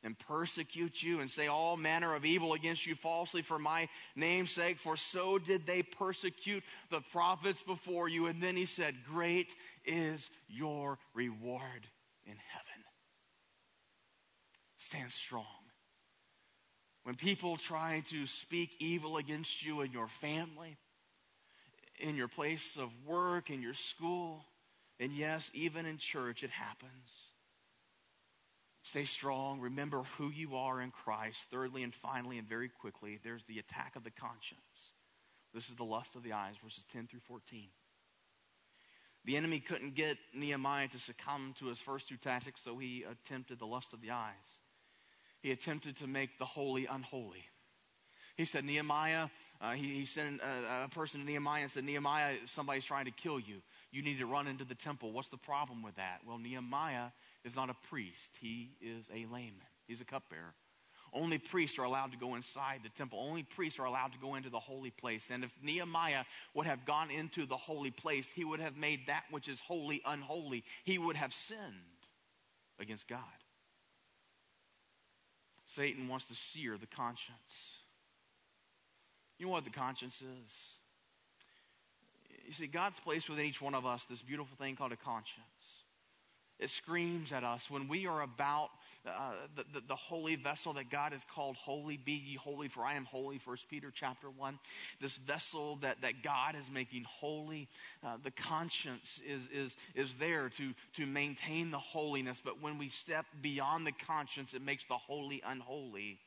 and 0.04 0.20
persecute 0.20 1.02
you 1.02 1.22
and 1.22 1.32
say 1.32 1.48
all 1.48 1.78
manner 1.78 2.14
of 2.14 2.26
evil 2.26 2.52
against 2.52 2.86
you 2.86 2.94
falsely 2.94 3.42
for 3.42 3.58
my 3.58 3.88
name's 4.18 4.52
sake, 4.52 4.78
for 4.78 4.98
so 4.98 5.40
did 5.40 5.66
they 5.66 5.82
persecute 5.82 6.62
the 6.92 7.00
prophets 7.10 7.64
before 7.64 8.10
you. 8.10 8.26
And 8.26 8.44
then 8.44 8.58
he 8.58 8.66
said, 8.66 8.96
Great 9.10 9.56
is 9.86 10.30
your 10.50 11.00
reward 11.14 11.88
in 12.26 12.36
heaven. 12.50 12.84
Stand 14.78 15.14
strong. 15.14 15.46
When 17.04 17.16
people 17.16 17.56
try 17.56 18.04
to 18.08 18.26
speak 18.26 18.76
evil 18.80 19.16
against 19.16 19.64
you 19.64 19.80
and 19.80 19.94
your 19.94 20.10
family, 20.10 20.76
in 21.98 22.18
your 22.18 22.28
place 22.28 22.76
of 22.76 22.90
work, 23.06 23.50
in 23.50 23.62
your 23.62 23.74
school, 23.74 24.44
and 25.00 25.12
yes, 25.12 25.52
even 25.54 25.86
in 25.86 25.98
church, 25.98 26.44
it 26.44 26.50
happens. 26.50 27.32
Stay 28.84 29.06
strong. 29.06 29.60
Remember 29.60 30.04
who 30.18 30.30
you 30.30 30.56
are 30.56 30.80
in 30.80 30.92
Christ. 30.92 31.48
Thirdly, 31.52 31.84
and 31.84 31.94
finally, 31.94 32.38
and 32.38 32.48
very 32.48 32.70
quickly, 32.70 33.20
there's 33.24 33.44
the 33.46 33.60
attack 33.60 33.96
of 33.96 34.04
the 34.04 34.12
conscience. 34.12 34.94
This 35.54 35.70
is 35.70 35.76
the 35.76 35.84
lust 35.84 36.16
of 36.16 36.24
the 36.24 36.34
eyes, 36.34 36.54
verses 36.64 36.84
10 36.92 37.08
through 37.08 37.22
14. 37.22 37.70
The 39.26 39.38
enemy 39.38 39.60
couldn't 39.60 39.96
get 39.96 40.18
Nehemiah 40.36 40.88
to 40.90 41.00
succumb 41.00 41.54
to 41.58 41.66
his 41.66 41.82
first 41.82 42.08
two 42.08 42.18
tactics, 42.18 42.62
so 42.62 42.78
he 42.78 43.04
attempted 43.10 43.58
the 43.58 43.66
lust 43.66 43.92
of 43.94 44.02
the 44.02 44.12
eyes. 44.12 44.60
He 45.42 45.52
attempted 45.52 45.96
to 45.98 46.08
make 46.08 46.38
the 46.38 46.46
holy 46.46 46.86
unholy. 46.86 47.46
He 48.36 48.46
said, 48.46 48.66
Nehemiah, 48.66 49.30
uh, 49.62 49.72
he, 49.72 49.94
he, 49.94 50.06
sent 50.06 50.42
a, 50.42 50.86
a, 50.86 50.90
person 50.90 51.22
to 51.22 51.26
Nehemiah 51.26 51.64
and 51.64 51.72
said, 51.72 51.86
Nehemiah, 51.86 52.36
somebody's 52.46 52.86
trying 52.86 53.06
to 53.06 53.12
kill 53.12 53.40
you. 53.40 53.62
You 53.96 54.02
need 54.02 54.20
to 54.20 54.26
run 54.26 54.48
into 54.48 54.66
the 54.66 54.76
temple. 54.76 55.14
What's 55.14 55.30
the 55.30 55.38
problem 55.38 55.82
with 55.82 55.96
that? 55.96 56.20
Well, 56.28 56.38
Nehemiah 56.38 57.12
is 57.46 57.56
not 57.56 57.70
a 57.70 57.76
priest, 57.88 58.38
he 58.42 58.72
is 58.82 59.10
a 59.10 59.26
layman, 59.32 59.62
he's 59.88 60.02
a 60.02 60.06
cupbearer. 60.06 60.54
Only 61.14 61.38
priests 61.38 61.80
are 61.80 61.86
allowed 61.86 62.12
to 62.12 62.18
go 62.18 62.36
inside 62.36 62.82
the 62.84 62.90
temple. 62.90 63.26
Only 63.26 63.44
priests 63.44 63.80
are 63.80 63.86
allowed 63.86 64.12
to 64.12 64.20
go 64.20 64.36
into 64.36 64.50
the 64.50 64.60
holy 64.60 64.90
place. 64.90 65.30
And 65.32 65.46
if 65.46 65.52
Nehemiah 65.64 66.26
would 66.54 66.66
have 66.66 66.84
gone 66.84 67.10
into 67.10 67.46
the 67.46 67.56
holy 67.56 67.90
place, 67.90 68.30
he 68.30 68.44
would 68.44 68.60
have 68.60 68.76
made 68.76 69.08
that 69.08 69.24
which 69.32 69.48
is 69.48 69.62
holy 69.62 70.02
unholy. 70.06 70.66
He 70.84 70.98
would 70.98 71.16
have 71.16 71.34
sinned 71.34 71.60
against 72.82 73.08
God. 73.08 73.20
Satan 75.64 76.10
wants 76.10 76.28
to 76.28 76.36
sear 76.36 76.78
the 76.78 76.86
conscience. 76.86 77.80
You 79.40 79.46
know 79.46 79.54
what 79.54 79.64
the 79.64 79.70
conscience 79.70 80.22
is? 80.22 80.80
You 82.46 82.54
see, 82.54 82.68
God's 82.68 83.00
placed 83.00 83.30
within 83.30 83.46
each 83.46 83.62
one 83.62 83.74
of 83.74 83.86
us 83.86 84.06
this 84.06 84.22
beautiful 84.22 84.56
thing 84.58 84.76
called 84.76 84.92
a 84.92 84.98
conscience. 84.98 85.84
It 86.58 86.70
screams 86.70 87.34
at 87.34 87.44
us 87.44 87.70
when 87.70 87.88
we 87.88 88.08
are 88.08 88.22
about 88.22 88.70
uh, 89.06 89.34
the, 89.56 89.66
the, 89.74 89.86
the, 89.88 89.96
holy 89.96 90.36
vessel 90.36 90.74
that 90.74 90.90
God 90.90 91.12
has 91.12 91.26
called 91.26 91.58
holy. 91.58 91.98
Be 91.98 92.14
ye 92.14 92.36
holy, 92.36 92.70
for 92.70 92.84
I 92.84 92.96
am 92.96 93.06
holy. 93.06 93.38
First 93.38 93.70
Peter 93.70 93.92
chapter 93.94 94.30
1. 94.30 94.58
This 95.02 95.18
vessel 95.18 95.76
that, 95.82 96.02
that 96.02 96.24
God 96.24 96.56
is 96.56 96.72
making 96.72 97.04
holy. 97.04 97.68
Uh, 98.04 98.18
the 98.24 98.32
conscience 98.32 99.22
is, 99.28 99.48
is, 99.50 99.76
is 99.96 100.16
there 100.16 100.50
to, 100.50 100.74
to 100.96 101.06
maintain 101.06 101.72
the 101.72 101.78
holiness. 101.78 102.42
But 102.44 102.64
when 102.64 102.78
we 102.78 102.88
step 102.88 103.26
beyond 103.42 103.86
the 103.86 103.92
conscience, 103.92 104.54
it 104.54 104.62
makes 104.62 104.86
the 104.86 104.96
holy 104.96 105.44
unholy. 105.46 106.20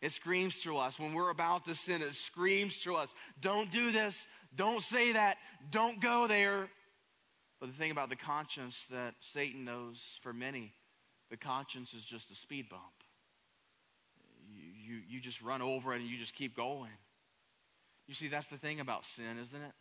It 0.00 0.12
screams 0.12 0.62
to 0.62 0.76
us 0.76 1.00
when 1.00 1.14
we're 1.14 1.30
about 1.30 1.64
to 1.66 1.74
sin. 1.74 2.00
It 2.00 2.14
screams 2.14 2.78
to 2.84 2.94
us, 2.96 3.14
don't 3.40 3.70
do 3.70 3.90
this. 3.90 4.26
Don't 4.54 4.82
say 4.82 5.12
that. 5.12 5.38
Don't 5.70 6.00
go 6.00 6.26
there. 6.26 6.68
But 7.60 7.66
the 7.66 7.72
thing 7.72 7.90
about 7.90 8.10
the 8.10 8.16
conscience 8.16 8.86
that 8.90 9.14
Satan 9.20 9.64
knows 9.64 10.18
for 10.22 10.32
many, 10.32 10.72
the 11.30 11.36
conscience 11.36 11.94
is 11.94 12.04
just 12.04 12.30
a 12.30 12.34
speed 12.34 12.68
bump. 12.68 12.82
You, 14.52 14.94
you, 14.94 15.02
you 15.08 15.20
just 15.20 15.42
run 15.42 15.62
over 15.62 15.92
it 15.94 16.00
and 16.00 16.08
you 16.08 16.18
just 16.18 16.34
keep 16.34 16.54
going. 16.54 16.90
You 18.06 18.14
see, 18.14 18.28
that's 18.28 18.46
the 18.46 18.58
thing 18.58 18.80
about 18.80 19.04
sin, 19.04 19.38
isn't 19.40 19.60
it? 19.60 19.72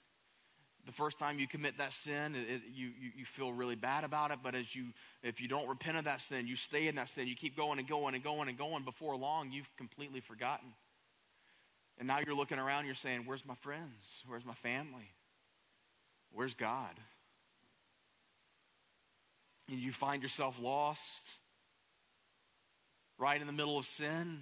The 0.86 0.92
first 0.92 1.18
time 1.18 1.40
you 1.40 1.48
commit 1.48 1.80
that 1.80 1.94
sin, 1.94 2.36
it, 2.36 2.56
it, 2.56 2.62
you, 2.74 2.88
you, 2.88 3.12
you 3.18 3.26
feel 3.26 3.52
really 3.52 3.76
bad 3.76 4.04
about 4.04 4.32
it. 4.32 4.40
But 4.44 4.56
as 4.56 4.76
you, 4.76 4.86
if 5.24 5.42
you 5.42 5.48
don't 5.48 5.68
repent 5.68 5.98
of 5.98 6.06
that 6.06 6.22
sin, 6.22 6.48
you 6.48 6.56
stay 6.56 6.88
in 6.88 6.96
that 6.96 7.10
sin. 7.10 7.28
You 7.28 7.36
keep 7.36 7.58
going 7.58 7.80
and 7.80 7.88
going 7.88 8.14
and 8.14 8.24
going 8.24 8.50
and 8.50 8.58
going. 8.58 8.84
Before 8.84 9.16
long, 9.16 9.52
you've 9.52 9.70
completely 9.78 10.20
forgotten. 10.20 10.70
And 11.98 12.08
now 12.08 12.20
you're 12.26 12.36
looking 12.36 12.60
around, 12.60 12.86
you're 12.86 12.96
saying, 12.96 13.24
Where's 13.26 13.46
my 13.46 13.56
friends? 13.56 14.24
Where's 14.28 14.46
my 14.46 14.54
family? 14.54 15.12
Where's 16.32 16.54
God? 16.54 16.96
and 19.70 19.80
you 19.80 19.92
find 19.92 20.22
yourself 20.22 20.60
lost 20.62 21.22
right 23.18 23.40
in 23.40 23.48
the 23.48 23.54
middle 23.54 23.78
of 23.78 23.86
sin. 23.86 24.40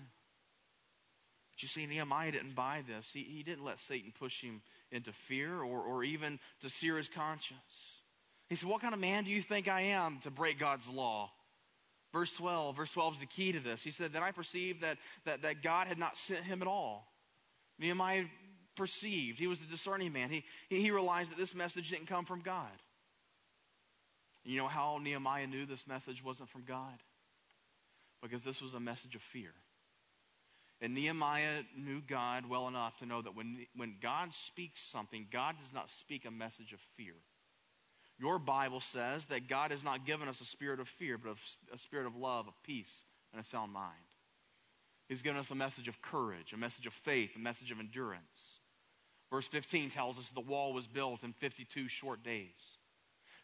But 1.52 1.62
you 1.62 1.68
see, 1.68 1.86
Nehemiah 1.86 2.32
didn't 2.32 2.56
buy 2.56 2.84
this. 2.88 3.12
He, 3.14 3.24
he 3.24 3.44
didn't 3.44 3.64
let 3.64 3.80
Satan 3.80 4.12
push 4.18 4.42
him 4.42 4.62
into 4.92 5.12
fear 5.12 5.62
or, 5.62 5.82
or 5.82 6.04
even 6.04 6.40
to 6.62 6.70
sear 6.70 6.98
his 6.98 7.10
conscience. 7.10 8.02
He 8.50 8.56
said, 8.56 8.70
What 8.70 8.82
kind 8.82 8.94
of 8.94 9.00
man 9.00 9.24
do 9.24 9.32
you 9.32 9.42
think 9.42 9.68
I 9.68 9.82
am 9.82 10.20
to 10.24 10.32
break 10.32 10.60
God's 10.60 10.90
law? 10.90 11.32
Verse 12.12 12.32
12, 12.34 12.76
verse 12.76 12.92
12 12.92 13.14
is 13.14 13.20
the 13.20 13.26
key 13.26 13.54
to 13.54 13.60
this. 13.60 13.84
He 13.84 13.92
said, 13.92 14.14
Then 14.14 14.24
I 14.24 14.32
perceived 14.32 14.82
that, 14.82 14.98
that, 15.26 15.42
that 15.44 15.64
God 15.64 15.88
had 15.88 15.98
not 15.98 16.18
sent 16.18 16.44
him 16.44 16.62
at 16.62 16.68
all. 16.68 17.08
Nehemiah 17.84 18.24
perceived, 18.76 19.38
he 19.38 19.48
was 19.48 19.62
a 19.62 19.66
discerning 19.66 20.14
man. 20.14 20.30
He, 20.30 20.44
he, 20.70 20.90
realized 20.90 21.32
that 21.32 21.38
this 21.38 21.54
message 21.54 21.90
didn't 21.90 22.08
come 22.08 22.24
from 22.24 22.40
God. 22.40 22.72
You 24.46 24.58
know 24.58 24.68
how 24.68 25.00
Nehemiah 25.02 25.48
knew 25.48 25.66
this 25.66 25.86
message 25.86 26.24
wasn't 26.24 26.50
from 26.50 26.64
God? 26.64 27.04
Because 28.22 28.44
this 28.44 28.62
was 28.62 28.74
a 28.74 28.80
message 28.80 29.16
of 29.16 29.22
fear. 29.22 29.52
And 30.82 30.94
Nehemiah 30.94 31.64
knew 31.78 32.02
God 32.02 32.50
well 32.50 32.70
enough 32.70 32.98
to 32.98 33.06
know 33.06 33.22
that 33.22 33.36
when, 33.36 33.66
when 33.76 33.96
God 34.02 34.34
speaks 34.34 34.82
something, 34.82 35.28
God 35.30 35.56
does 35.60 35.74
not 35.74 35.90
speak 35.90 36.26
a 36.26 36.32
message 36.32 36.72
of 36.72 36.80
fear. 36.96 37.16
Your 38.18 38.40
Bible 38.40 38.80
says 38.80 39.26
that 39.26 39.50
God 39.50 39.72
has 39.72 39.84
not 39.84 40.06
given 40.06 40.30
us 40.30 40.40
a 40.40 40.46
spirit 40.46 40.80
of 40.80 40.88
fear, 40.88 41.18
but 41.18 41.36
a 41.74 41.78
spirit 41.78 42.08
of 42.08 42.16
love, 42.16 42.48
of 42.48 42.54
peace, 42.64 43.04
and 43.34 43.42
a 43.42 43.44
sound 43.44 43.74
mind. 43.74 44.13
He's 45.08 45.22
given 45.22 45.40
us 45.40 45.52
a 45.52 45.56
message 45.56 45.88
of 45.88 46.02
courage, 46.02 46.54
a 46.54 46.58
message 46.58 46.86
of 46.88 46.94
faith, 46.94 47.36
a 47.36 47.40
message 47.40 47.72
of 47.72 47.80
endurance. 47.80 48.62
Verse 49.30 49.48
15 49.48 49.90
tells 49.90 50.20
us 50.20 50.30
the 50.30 50.42
wall 50.42 50.74
was 50.74 50.88
built 50.88 51.24
in 51.24 51.34
52 51.34 51.88
short 51.88 52.24
days. 52.24 52.78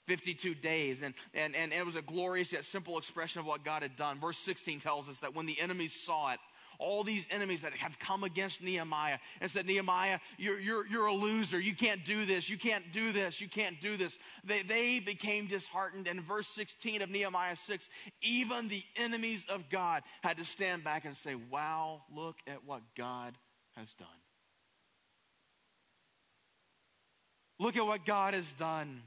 52 0.07 0.55
days. 0.55 1.01
And, 1.01 1.13
and, 1.33 1.55
and 1.55 1.71
it 1.71 1.85
was 1.85 1.95
a 1.95 2.01
glorious 2.01 2.51
yet 2.51 2.65
simple 2.65 2.97
expression 2.97 3.39
of 3.39 3.45
what 3.45 3.63
God 3.63 3.83
had 3.83 3.95
done. 3.95 4.19
Verse 4.19 4.37
16 4.37 4.79
tells 4.79 5.07
us 5.07 5.19
that 5.19 5.35
when 5.35 5.45
the 5.45 5.59
enemies 5.59 5.93
saw 5.93 6.31
it, 6.31 6.39
all 6.79 7.03
these 7.03 7.27
enemies 7.29 7.61
that 7.61 7.73
have 7.73 7.99
come 7.99 8.23
against 8.23 8.63
Nehemiah 8.63 9.19
and 9.41 9.51
said, 9.51 9.65
Nehemiah, 9.65 10.19
you're, 10.37 10.59
you're, 10.59 10.87
you're 10.87 11.05
a 11.05 11.13
loser. 11.13 11.59
You 11.59 11.75
can't 11.75 12.03
do 12.05 12.25
this. 12.25 12.49
You 12.49 12.57
can't 12.57 12.91
do 12.91 13.11
this. 13.11 13.41
You 13.41 13.49
can't 13.49 13.79
do 13.81 13.97
this. 13.97 14.17
They, 14.45 14.63
they 14.63 14.99
became 14.99 15.47
disheartened. 15.47 16.07
And 16.07 16.21
verse 16.21 16.47
16 16.47 17.01
of 17.01 17.09
Nehemiah 17.09 17.57
6, 17.57 17.89
even 18.21 18.69
the 18.69 18.83
enemies 18.95 19.45
of 19.49 19.69
God 19.69 20.03
had 20.23 20.37
to 20.37 20.45
stand 20.45 20.83
back 20.83 21.05
and 21.05 21.15
say, 21.15 21.35
Wow, 21.35 22.01
look 22.13 22.37
at 22.47 22.65
what 22.65 22.81
God 22.95 23.35
has 23.75 23.93
done. 23.93 24.07
Look 27.59 27.75
at 27.75 27.85
what 27.85 28.05
God 28.05 28.33
has 28.33 28.53
done. 28.53 29.01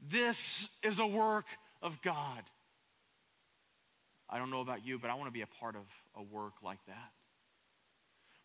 This 0.00 0.68
is 0.82 0.98
a 0.98 1.06
work 1.06 1.46
of 1.82 2.00
God. 2.02 2.42
I 4.32 4.38
don't 4.38 4.50
know 4.50 4.62
about 4.62 4.86
you, 4.86 4.98
but 4.98 5.10
I 5.10 5.14
want 5.14 5.26
to 5.26 5.32
be 5.32 5.42
a 5.42 5.46
part 5.46 5.76
of 5.76 5.82
a 6.16 6.22
work 6.22 6.54
like 6.62 6.78
that. 6.86 7.10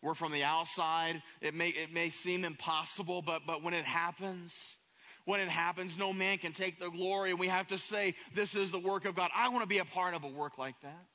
Where 0.02 0.14
from 0.14 0.32
the 0.32 0.44
outside, 0.44 1.22
it 1.40 1.54
may, 1.54 1.70
it 1.70 1.92
may 1.92 2.10
seem 2.10 2.44
impossible, 2.44 3.22
but, 3.22 3.42
but 3.46 3.64
when 3.64 3.72
it 3.72 3.86
happens, 3.86 4.76
when 5.24 5.40
it 5.40 5.48
happens, 5.48 5.96
no 5.96 6.12
man 6.12 6.36
can 6.38 6.52
take 6.52 6.78
the 6.78 6.90
glory, 6.90 7.30
and 7.30 7.38
we 7.38 7.48
have 7.48 7.66
to 7.68 7.78
say, 7.78 8.14
This 8.34 8.54
is 8.54 8.70
the 8.70 8.78
work 8.78 9.06
of 9.06 9.16
God. 9.16 9.30
I 9.34 9.48
want 9.48 9.62
to 9.62 9.68
be 9.68 9.78
a 9.78 9.84
part 9.84 10.14
of 10.14 10.24
a 10.24 10.28
work 10.28 10.58
like 10.58 10.78
that. 10.82 11.06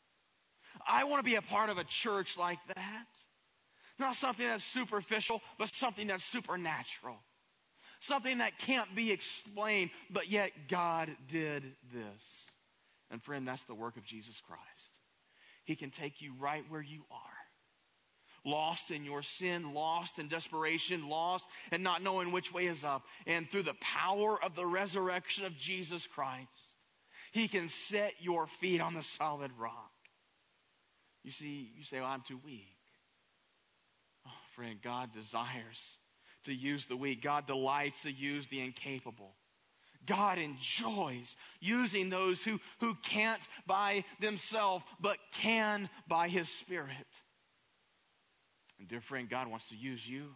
I 0.87 1.03
want 1.03 1.23
to 1.23 1.29
be 1.29 1.35
a 1.35 1.41
part 1.41 1.69
of 1.69 1.77
a 1.77 1.83
church 1.83 2.37
like 2.37 2.59
that. 2.75 3.05
Not 3.99 4.15
something 4.15 4.45
that's 4.45 4.63
superficial, 4.63 5.39
but 5.59 5.73
something 5.73 6.07
that's 6.07 6.25
supernatural 6.25 7.19
something 8.03 8.39
that 8.39 8.57
can't 8.57 8.93
be 8.95 9.11
explained, 9.11 9.89
but 10.09 10.29
yet 10.29 10.51
God 10.67 11.09
did 11.27 11.63
this. 11.93 12.51
And 13.13 13.21
friend, 13.21 13.47
that's 13.47 13.63
the 13.65 13.75
work 13.75 13.95
of 13.95 14.03
Jesus 14.03 14.41
Christ. 14.41 14.97
He 15.65 15.75
can 15.75 15.91
take 15.91 16.19
you 16.19 16.33
right 16.39 16.65
where 16.67 16.81
you 16.81 17.05
are. 17.11 17.19
Lost 18.43 18.89
in 18.89 19.05
your 19.05 19.21
sin, 19.21 19.73
lost 19.73 20.17
in 20.17 20.27
desperation, 20.27 21.07
lost 21.07 21.47
and 21.71 21.83
not 21.83 22.01
knowing 22.01 22.31
which 22.31 22.51
way 22.51 22.65
is 22.65 22.83
up. 22.83 23.03
And 23.27 23.47
through 23.47 23.61
the 23.61 23.75
power 23.75 24.43
of 24.43 24.55
the 24.55 24.65
resurrection 24.65 25.45
of 25.45 25.55
Jesus 25.55 26.07
Christ, 26.07 26.49
He 27.31 27.47
can 27.47 27.69
set 27.69 28.15
your 28.19 28.47
feet 28.47 28.81
on 28.81 28.95
the 28.95 29.03
solid 29.03 29.51
rock. 29.59 29.91
You 31.23 31.29
see, 31.29 31.71
you 31.77 31.83
say, 31.83 32.01
well, 32.01 32.09
I'm 32.09 32.23
too 32.23 32.39
weak. 32.43 32.75
Oh, 34.25 34.31
friend, 34.55 34.79
God 34.81 35.13
desires 35.13 35.97
to 36.45 36.53
use 36.53 36.85
the 36.85 36.97
weak. 36.97 37.21
God 37.21 37.45
delights 37.45 38.01
to 38.01 38.11
use 38.11 38.47
the 38.47 38.59
incapable. 38.59 39.35
God 40.05 40.37
enjoys 40.37 41.35
using 41.59 42.09
those 42.09 42.43
who, 42.43 42.59
who 42.79 42.95
can't 43.03 43.41
by 43.65 44.03
themselves, 44.19 44.85
but 44.99 45.17
can 45.31 45.89
by 46.07 46.27
His 46.27 46.49
Spirit. 46.49 47.07
And 48.79 48.87
dear 48.87 49.01
friend, 49.01 49.29
God 49.29 49.47
wants 49.47 49.69
to 49.69 49.75
use 49.75 50.07
you. 50.07 50.35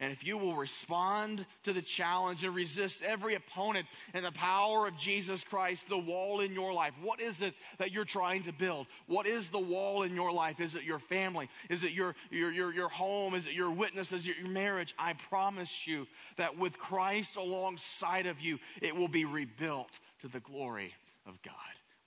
And 0.00 0.12
if 0.12 0.26
you 0.26 0.36
will 0.36 0.54
respond 0.54 1.46
to 1.62 1.72
the 1.72 1.80
challenge 1.80 2.42
and 2.42 2.52
resist 2.52 3.02
every 3.02 3.36
opponent 3.36 3.86
and 4.12 4.24
the 4.24 4.32
power 4.32 4.88
of 4.88 4.96
Jesus 4.96 5.44
Christ, 5.44 5.88
the 5.88 5.96
wall 5.96 6.40
in 6.40 6.52
your 6.52 6.72
life, 6.72 6.94
what 7.00 7.20
is 7.20 7.42
it 7.42 7.54
that 7.78 7.92
you're 7.92 8.04
trying 8.04 8.42
to 8.42 8.52
build? 8.52 8.88
What 9.06 9.26
is 9.26 9.48
the 9.48 9.60
wall 9.60 10.02
in 10.02 10.16
your 10.16 10.32
life? 10.32 10.58
Is 10.58 10.74
it 10.74 10.82
your 10.82 10.98
family? 10.98 11.48
Is 11.70 11.84
it 11.84 11.92
your, 11.92 12.16
your, 12.30 12.50
your, 12.50 12.74
your 12.74 12.88
home? 12.88 13.34
Is 13.34 13.46
it 13.46 13.52
your 13.52 13.70
witness? 13.70 14.12
Is 14.12 14.26
it 14.26 14.36
your 14.36 14.48
marriage? 14.48 14.94
I 14.98 15.12
promise 15.12 15.86
you 15.86 16.08
that 16.36 16.58
with 16.58 16.76
Christ 16.76 17.36
alongside 17.36 18.26
of 18.26 18.40
you, 18.40 18.58
it 18.82 18.96
will 18.96 19.08
be 19.08 19.24
rebuilt 19.24 20.00
to 20.22 20.28
the 20.28 20.40
glory 20.40 20.92
of 21.24 21.40
God. 21.42 21.54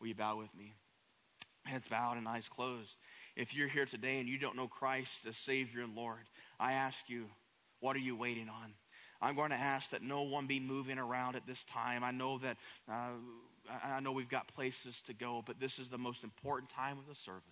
Will 0.02 0.08
you 0.08 0.16
bow 0.16 0.38
with 0.38 0.54
me? 0.56 0.74
Heads 1.64 1.88
bowed 1.88 2.18
and 2.18 2.28
eyes 2.28 2.50
closed. 2.50 2.98
If 3.38 3.56
you're 3.56 3.68
here 3.68 3.86
today 3.86 4.20
and 4.20 4.28
you 4.28 4.38
don't 4.38 4.58
know 4.58 4.68
Christ 4.68 5.26
as 5.26 5.38
Savior 5.38 5.82
and 5.82 5.96
Lord, 5.96 6.28
I 6.60 6.74
ask 6.74 7.10
you, 7.10 7.28
what 7.80 7.96
are 7.96 8.00
you 8.00 8.16
waiting 8.16 8.50
on? 8.50 8.74
I'm 9.22 9.36
going 9.36 9.50
to 9.50 9.58
ask 9.58 9.90
that 9.92 10.04
no 10.04 10.24
one 10.24 10.46
be 10.48 10.60
moving 10.60 11.00
around 11.00 11.36
at 11.36 11.48
this 11.48 11.64
time. 11.64 12.04
I 12.04 12.12
know 12.12 12.38
that 12.40 12.58
uh, 12.92 13.10
I 13.84 14.00
know 14.00 14.12
we've 14.12 14.30
got 14.30 14.48
places 14.48 15.02
to 15.04 15.14
go, 15.14 15.44
but 15.46 15.60
this 15.60 15.80
is 15.80 15.90
the 15.90 15.98
most 15.98 16.24
important 16.24 16.70
time 16.70 16.98
of 16.98 17.08
the 17.08 17.16
service. 17.16 17.44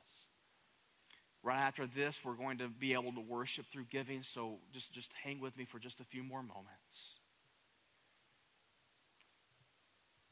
Right 1.43 1.59
after 1.59 1.85
this, 1.85 2.23
we're 2.23 2.33
going 2.33 2.57
to 2.59 2.67
be 2.67 2.93
able 2.93 3.11
to 3.13 3.21
worship 3.21 3.67
through 3.71 3.85
giving, 3.91 4.23
so 4.23 4.57
just, 4.73 4.93
just 4.93 5.11
hang 5.23 5.39
with 5.39 5.55
me 5.57 5.65
for 5.65 5.77
just 5.77 5.99
a 5.99 6.03
few 6.03 6.23
more 6.23 6.41
moments. 6.41 7.19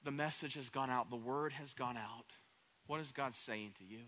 The 0.04 0.12
message 0.12 0.56
has 0.56 0.70
gone 0.70 0.90
out, 0.90 1.10
the 1.10 1.16
word 1.16 1.54
has 1.54 1.74
gone 1.74 1.98
out. 1.98 2.26
What 2.88 3.00
is 3.00 3.12
God 3.12 3.36
saying 3.36 3.74
to 3.78 3.86
you? 3.86 4.00